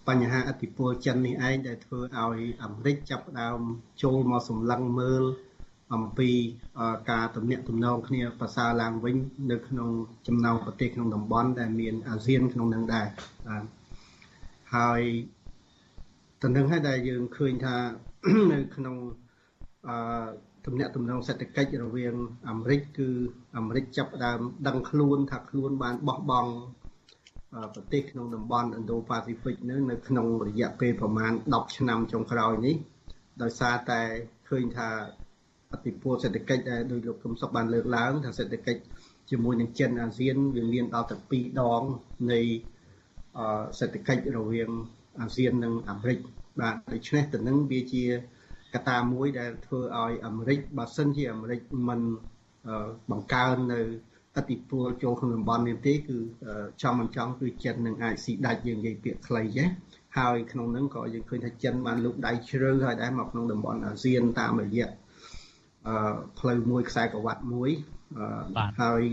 [0.08, 3.60] បញ្ហាអធិពលចិននេះឯងដែលធ្វើឲ្យអាមេរិកចាប់ផ្ដើម
[4.04, 5.24] ចូលមកសម្លឹងមើល
[5.94, 6.30] អំពី
[7.12, 9.16] ការទំនាក់ទំនងគ្នាប្រសើរឡើងវិញ
[9.52, 9.90] នៅក្នុង
[10.28, 13.08] ចំណោមប្រទេសក្នុងតំបន់ដែលមានអាស៊ានក្នុងនឹងដែរ
[13.48, 13.64] បាទ
[14.76, 15.02] ហើយ
[16.44, 17.78] តំណឹងហើយដែលយើងឃើញថា
[18.54, 18.96] នៅក្នុង
[19.88, 19.98] អឺ
[20.68, 22.14] ទំនាក់ទំនងសេដ្ឋកិច្ចរវាង
[22.50, 23.10] អាមេរិកគឺ
[23.58, 26.52] អាមេរិកចាប់ផ្ដើមដឹងខ្លួនថាខ្លួនបានបោះបង់
[27.74, 32.76] ប្រទេសក្នុងតំបន់ Indo-Pacific នឹងនៅក្នុងរយៈពេលប្រមាណ10ឆ្នាំចុងក្រោយនេះ
[33.42, 34.02] ដោយសារតែ
[34.50, 34.90] ឃើញថា
[35.74, 38.82] អតិពលសេដ្ឋកិច្ចដែលដោយលោកកឹមសុខបានលើកឡើងថាសេដ្ឋកិច្ច
[39.30, 41.84] ជាមួយនឹងចិនអាស៊ានវាមានដល់ទៅ2ដង
[42.32, 42.42] នៃ
[43.80, 44.70] សេដ្ឋកិច្ចរវាង
[45.22, 46.20] អាស៊ាននិងអាមេរិក
[46.60, 48.06] បាទដូច្នេះទៅនឹងវាជា
[48.78, 52.02] កត្តាមួយដែលធ្វើឲ្យអាមេរិកបើសិនជាអាមេរិកមិន
[53.12, 53.82] បង្កើននៅ
[54.36, 56.18] អតិពលចូលក្នុងតំបន់នេះទេគឺ
[56.82, 59.68] ចង់មិនចង់គឺចិននឹងអាចស៊ីដាច់យើងនិយាយពាក្យខ្លីចេះ
[60.18, 64.90] ហើយក្នុងនោះក៏យើងឃើញថាចិនបានលូកដៃជ្រៅហើយដែរមកក្នុងតំបន់អាស៊ានតាមរយៈ
[66.40, 67.72] ផ្លូវមួយខ្សែក្រវ៉ាត់មួយ
[68.82, 69.04] ហើយ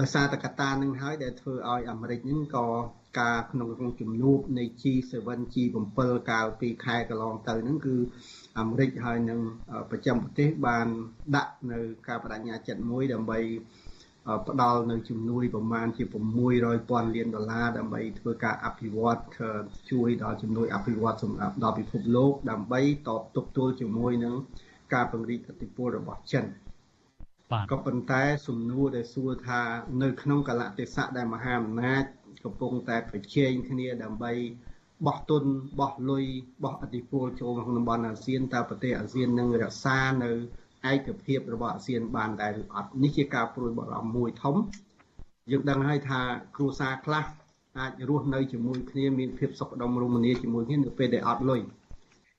[0.00, 2.66] ដោយសារតែកត្តានឹងហើយដែលធ្វើឲ្យអាមេរិកនឹងក៏
[3.20, 5.14] ការក្នុងក្នុងជំនួបនៃ G7
[5.52, 5.98] G7
[6.30, 7.96] កាលពីខែកន្លងទៅហ្នឹងគឺ
[8.58, 9.40] អាមេរិកហើយនឹង
[9.90, 10.86] ប្រចាំប្រទេសបាន
[11.36, 11.78] ដាក់នៅ
[12.08, 13.38] ការបដិញ្ញាចិត្តមួយដើម្បី
[14.48, 16.04] ផ្ដល់នៅជំនួយប្រមាណជា
[16.60, 19.20] 600,000លានដុល្លារដើម្បីធ្វើការអភិវឌ្ឍ
[19.90, 24.34] ជួយដល់ជំនួយអភិវឌ្ឍសម្រាប់ដល់ពិភពលោកដើម្បីតបទប់ទល់ជាមួយនឹង
[24.94, 26.44] ការពង្រីកឥទ្ធិពលរបស់ចិន
[27.50, 29.60] បាទក៏ប៉ុន្តែសំណួរដែលសួរថា
[30.02, 32.04] នៅក្នុងកលៈទេសៈដែលមហាអំណាច
[32.44, 34.32] កំពុងតែប្រជែងគ្នាដើម្បី
[35.06, 35.44] បោះទុន
[35.80, 36.24] បោះលុយ
[36.64, 40.30] បោះអធិពលចូលក្នុងតំបន់អាស៊ានតើប្រទេសអាស៊ាននឹងរក្សានៅ
[40.90, 44.56] ឯកភាពរបស់អាស៊ានបានដែរឬអត់នេះជាការព្រួយបារម្ភមួយធំ
[45.50, 46.20] យើងដឹងហើយថា
[46.56, 47.24] គ្រួសារខ្លះ
[47.78, 51.60] អាចរស់នៅជាមួយគ្នាមានភាពសុខដុមរមនាជាមួយគ្នានៅពេលដែលអត់លុយ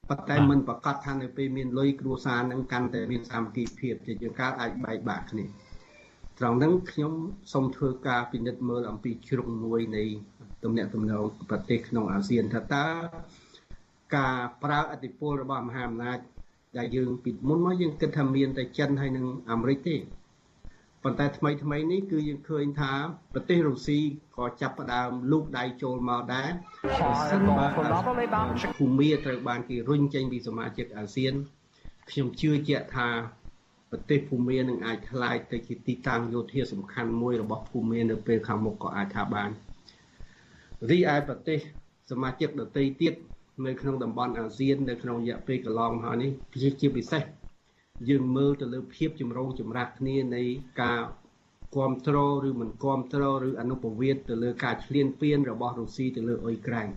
[0.09, 5.45] ប៉ុន្តែមិនប្រកាសថានៅពេលមានលុយគ្រួសារនឹងកាន់តែមានសាមគ្គីភាពជាជាងការអាចបែកបាក់គ្នា
[6.39, 7.13] ត្រង់ហ្នឹងខ្ញុំ
[7.53, 10.03] សូមធ្វើការពិនិត្យមើលអំពីជ្រុងមួយនៃ
[10.63, 12.85] ទំនាក់ទំនងប្រទេសក្នុងអាស៊ានថាតើ
[14.17, 16.19] ការប្រើអធិពលរបស់មហាអំណាច
[16.77, 19.97] ដែលយើងពីមុនមកយើងគិតថាមានតែចិនហើយនិងអាមេរិកទេ
[21.03, 22.93] ប៉ុន្តែថ្មីថ្មីនេះគឺយើងឃើញថា
[23.33, 23.99] ប្រទេសរុស្ស៊ី
[24.37, 26.49] ក៏ចាប់ផ្ដើមលូកដៃចូលមកដែរ
[27.01, 27.65] បើសិនបើ
[28.77, 31.33] ភូមាត្រូវបានគេរុញចេញពីសមាជិកអាស៊ាន
[32.09, 33.09] ខ្ញុំជឿជាក់ថា
[33.91, 39.51] ប្រទេសភូមានឹងអាចក្លាយទៅជាទីតាំងយោធាសំខាន់មួយរបស់ភូមានៅពេលខាងមុខក៏អាចថាបាន។
[40.87, 41.59] រីឯប្រទេស
[42.11, 43.13] សមាជិកដទៃទៀត
[43.65, 46.31] នៅក្នុងតំបន់អាស៊ាននៅក្នុងរយៈពេលកន្លងមកនេះ
[46.81, 47.23] ជាពិសេស
[48.09, 50.43] យើងមើលទៅលើភាពចម្រូងចម្រាសគ្នានៃ
[50.81, 51.01] ការ
[51.75, 56.89] គ្រប់គ្រងឬមិនគ្រប់គ្រងឬអនុប្រវេតទៅលើការឈ្លានពានរបស់រុស្ស៊ីទៅលើអ៊ុយក្រែន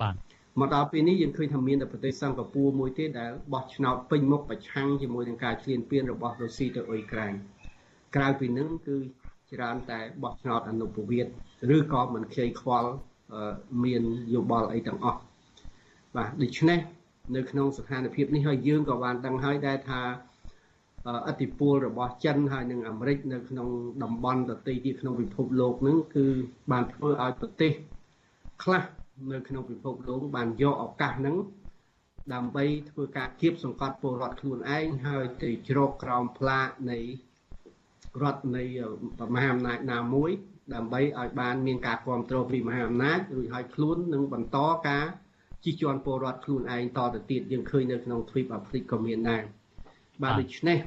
[0.00, 0.14] បាទ
[0.60, 7.34] មកដល់ពេលនេះយើងឃើញថាមានតែប្រទេសសិង្ហបុរីមួយទេដែលបោះឆ្នោតពេញមុខប្រឆាំងជាមួយនឹងការឈ្លានពានរបស់រុស្ស៊ីទៅអ៊ុយក្រែន
[8.16, 8.96] ក្រៅពីនឹងគឺ
[9.52, 11.26] ច្រើនតែបោះឆ្នោតអនុប្រវេត
[11.74, 12.90] ឬក៏មិនខ្ជិលខ្វល់
[13.84, 14.02] មាន
[14.34, 15.20] យោបល់អីទាំងអស់
[16.16, 16.78] បាទដូច្នេះ
[17.36, 20.02] នៅក្នុងស្ថានភាពនេះហើយយើងក៏បានដឹងហើយដែរថា
[21.28, 23.68] អតិពលរបស់ចិនហើយនិងអាមេរិកនៅក្នុង
[24.02, 26.26] តំបន់ដទៃទៀតក្នុងពិភពលោកហ្នឹងគឺ
[26.72, 27.72] បានធ្វើឲ្យប្រទេស
[28.62, 28.82] ខ្លះ
[29.32, 31.36] នៅក្នុងពិភពលោកបានយកឱកាសហ្នឹង
[32.34, 36.98] ដើម្បីធ្វើការគៀបសង្កត់ពលរដ្ឋខ្លួនឯងហើយទៅជ្រកក្រោមផ្លាកនៃ
[38.22, 38.64] រដ្ឋនៃ
[39.34, 40.30] មហាអំណាចណាមួយ
[40.74, 44.58] ដើម្បីឲ្យបានមានការគ្រប់គ្រងពីមហាអំណាចរួចហើយខ្លួននឹងបន្ត
[44.88, 45.04] ការ
[45.64, 49.42] ជិះជាន់ពលរដ្ឋខ្លួនឯងតទៅទៀតយើងឃើញនៅក្នុងទ្វីបអាហ្វ្រិកក៏មានដែរ
[50.22, 50.78] បាទដូច្នេះ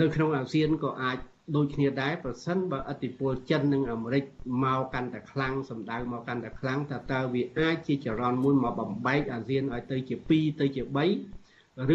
[0.00, 1.18] នៅក្នុងអាស៊ានក៏អាច
[1.56, 4.24] ដូចគ្នាដែរប្រសិនបើអធិពលចិននិងអាមេរិក
[4.64, 11.45] មកកាន់តែខ្លាំងសម្ដៅមកកាន់តែខ្លាំងតើតើវាអាចជាចរន្តមួយមកបំបែកអាស៊ានឲ្យទៅជា2ទៅជា3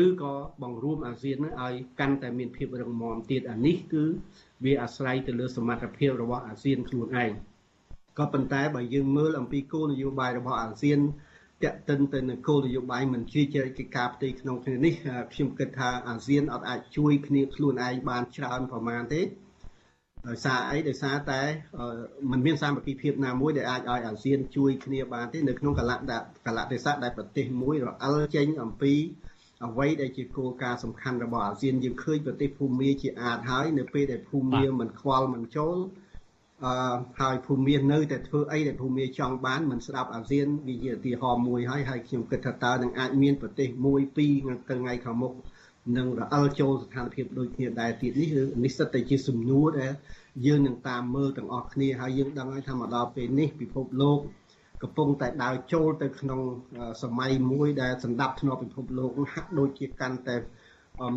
[0.04, 4.04] ឬក៏បង្រួមអាស៊ាននឹងឲ្យកាន់តែមានភាពរឹងមាំទៀតអានេះគឺ
[4.64, 7.32] វាអាស្រ័យទៅលើសមត្ថភាពរបស់អាស៊ានខ្លួនឯង
[8.20, 11.00] ក៏ប៉ុន្តែបើយើងមើលអំពីគោលនយោបាយរបស់អាស៊ាន
[11.64, 14.94] តេតិនទៅនឹងគោលនយោបាយមិនជ្រៀតជ្រែកកិច្ចការផ្ទៃក្នុងគ្នានេះ
[15.34, 19.22] ខ្ញុំគិតថាអាស៊ានអត់អាចជួយគ្នាខ្លួនឯងបានច្រើនប្រមាណទេ
[20.28, 21.42] ដោយសារអីដោយសារតែ
[22.32, 25.96] มันមានសាមគ្គីភាពណាមួយដែលអាចឲ្យអាស៊ានជួយគ្នាបានទេនៅក្នុងកលៈ
[26.48, 28.94] កលៈទេសៈដែលប្រទេសមួយរអិលចេញអំពី
[29.68, 35.78] អ្វីដែលជាគោលការណ៍សំខាន់របស់អាស៊ានយើងឃើញប្រទេសភូមាជាអាចហើយនៅពេលដែលភូមាមិនខ្វល់មិនចូល
[36.66, 44.32] អឺហើយភូមានៅតែធ្វើអីដែលភូមាចង់បានមិនស្ដាប់អាស៊ានវាជាឧទាហរណ៍មួយហើយហើយខ្ញុំគិតថាតើនឹងអាចមានប្រទេសមួយពីរ
[44.70, 45.34] ថ្ងៃខាងមុខ
[45.97, 49.93] នឹងរអិលចូលស្ថានភាពដូចគ្នាដែរទៀតនេះគឺនេះសិតតែជាសំណួរដែល
[50.45, 54.20] យើងនឹងតាមមើលទាំងអស់គ្នាហើយយើងដឹងហើយថាមកដល់ពេលនេះពិភពលោក
[54.82, 56.42] កំពុងតែដើរចូលទៅក្នុង
[57.04, 60.38] សម័យមួយដែលសម្ដាប់ធ្នាប់ពិភពលោកហាក់ដូចជាកាន់តែ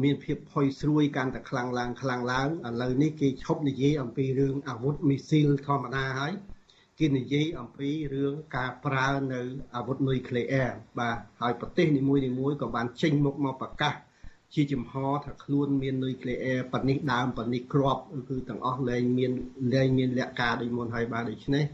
[0.03, 6.33] មានភាពផុយស្រួយកាន់តែខ្លាំងឡើងខ្លាំងឡើងឥឡូវនេះគេឈប់និយាយអំពីរឿងអាវុធមីស៊ីលធម្មតាហើយ
[6.99, 9.41] គេនិយាយអំពីរឿងការប្រើនៅ
[9.77, 13.95] អាវុធនុយក្លេអ៊ែរបាទហើយប្រទេសនីមួយៗក៏បានចេញមុខមកប្រកាស
[14.55, 14.95] ជាចំហ
[15.25, 19.33] ថាខ្លួនមាននុយក្លេអ៊ែរប៉នេះដើមប៉នេះគ្រាប់គឺទាំងអស់លែងមាន
[19.75, 21.65] លែងមានលក្ខការដូចមុនហើយបាទដូច្នេះ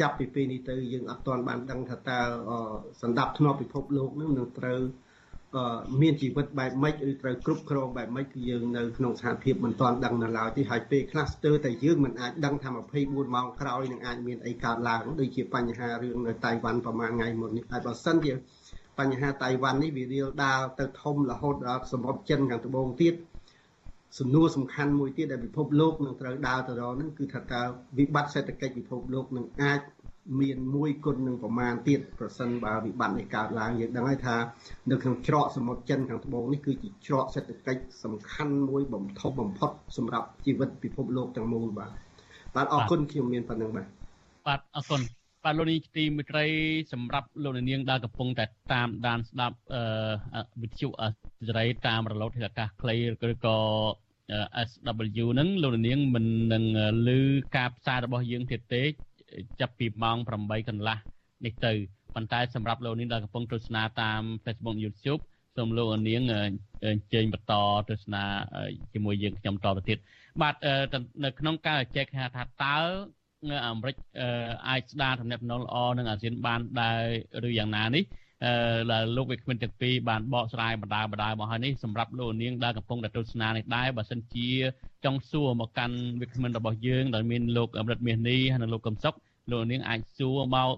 [0.00, 2.20] ចាប់ពីពេលនេះទៅយើងអត់ទាន់បានដឹងថាតើ
[3.02, 4.80] សម្ដាប់ធ្នាប់ពិភពលោកនឹងនឹងត្រូវ
[6.00, 12.70] មានជីវិតបែបម៉េចឬត្រូវគ្រប់គ្រងបែបម៉េចគឺយើងនៅក្នុងស្ថានភាពមិនទាន់ដឹងនៅឡើយទេហើយពេលខ្លះស្ទើរតែយើងមិនអាចដឹងថា
[13.02, 18.32] 24ម៉ោងក្រោយនឹងអាចមានអីកើតឡើងដូចជាបញ្ហារឿងនៅតៃវ៉ាន់ប្រហែលថ្ងៃមុននេះហើយបើសិនជា
[18.98, 23.14] បញ្ហាតៃវ៉ាន់នេះវារៀលដាលទៅធំរហូតដល់សមុទ្រចិនខាងត្បូងទៀត
[24.18, 27.62] សំណួរសំខាន់មួយទៀតដែលពិភពលោកនឹងត្រូវដើរទៅរកហ្នឹងគឺថាតើ
[27.98, 29.80] វិបត្តិសេដ្ឋកិច្ចពិភពលោកនឹងអាច
[30.40, 34.36] មានមួយគុណនឹងប្រមាណទៀតប្រសិនបើវិបត្តិនេះកើតឡើងយើងដឹងហើយថា
[34.90, 41.90] នៅក្នុងច្រកសមុទ្រចិនខាងត្បូងនេះគឺជាច្រកសេដ្ឋកិច្ចសំខាន់មួយបំផុតបំផុតសម្រាប់ជីវិតពិភពលោកទាំងមូលបាទ
[42.54, 43.86] បាទអរគុណខ្ញុំមានប៉ុណ្្នឹងបាទ
[44.46, 45.00] បាទអរគុណ
[45.44, 46.46] បាទលោកនាងទីមិត្តរី
[46.92, 51.02] សម្រាប់លោកនាងដែលកំពុងតែតាមដានស្ដាប់អឺវិទ្យុអ
[51.48, 52.96] សេរីតាមរលកធាតុអាកាសខ្លី
[53.30, 53.56] ឬក៏
[54.68, 56.64] SW ហ្នឹងលោកនាងមិននឹង
[57.08, 57.20] ឮ
[57.56, 58.82] ការផ្សាយរបស់យើងទៀតទេ
[59.60, 60.98] ចាប់ពីម៉ោង8កន្លះ
[61.44, 61.72] នេះទៅ
[62.14, 65.20] ប៉ុន្តែសម្រាប់លោកនាងដែលកំពុងទស្សនាតាម Facebook YouTube
[65.56, 66.22] សូមលោកនាង
[66.84, 67.54] អញ្ជើញបន្ត
[67.90, 68.22] ទស្សនា
[68.92, 69.98] ជាមួយយើងខ្ញុំតទៅទៀត
[70.42, 70.54] បាទ
[71.24, 72.24] នៅក្នុងការចែកថា
[72.64, 72.78] តើ
[73.66, 73.96] អាមេរិក
[74.68, 78.04] អាចស្ដារទំនាក់ទំនងល្អនឹងអាស៊ានបានដែរឬយ៉ាងណានេះ
[78.44, 78.52] អឺ
[79.16, 84.48] លោកវិក្កាមទាំងពីរបានបកស្រាយបណ្ដាបណ្ដាមកហើយនេះសម្រាប់លោកនាងដែលកំពុងតែទស្សនានេះដែរបើសិនជា
[85.04, 89.14] ចង់សួរមកកាន់វិក្កាមរបស់យើងដែលមានលោកអមរិតមាសនេះហើយនិងលោកកំសុក
[89.52, 90.68] លោកនាងអាចសួរមក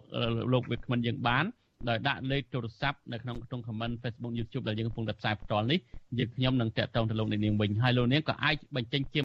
[0.52, 1.44] លោកវិក្កាមយើងបាន
[1.88, 5.78] ដោយដាក់លេខទូរស័ព្ទនៅក្នុងក្នុង comment Facebook YouTube ដែលយើងកំពុងតែផ្សាយផ្ទាល់នេះ
[6.18, 9.20] យើងខ្ញុំនឹងតាក់ទងទៅលោកនាងវិញហើយលោកនាងក៏អាចបញ្ចេញជា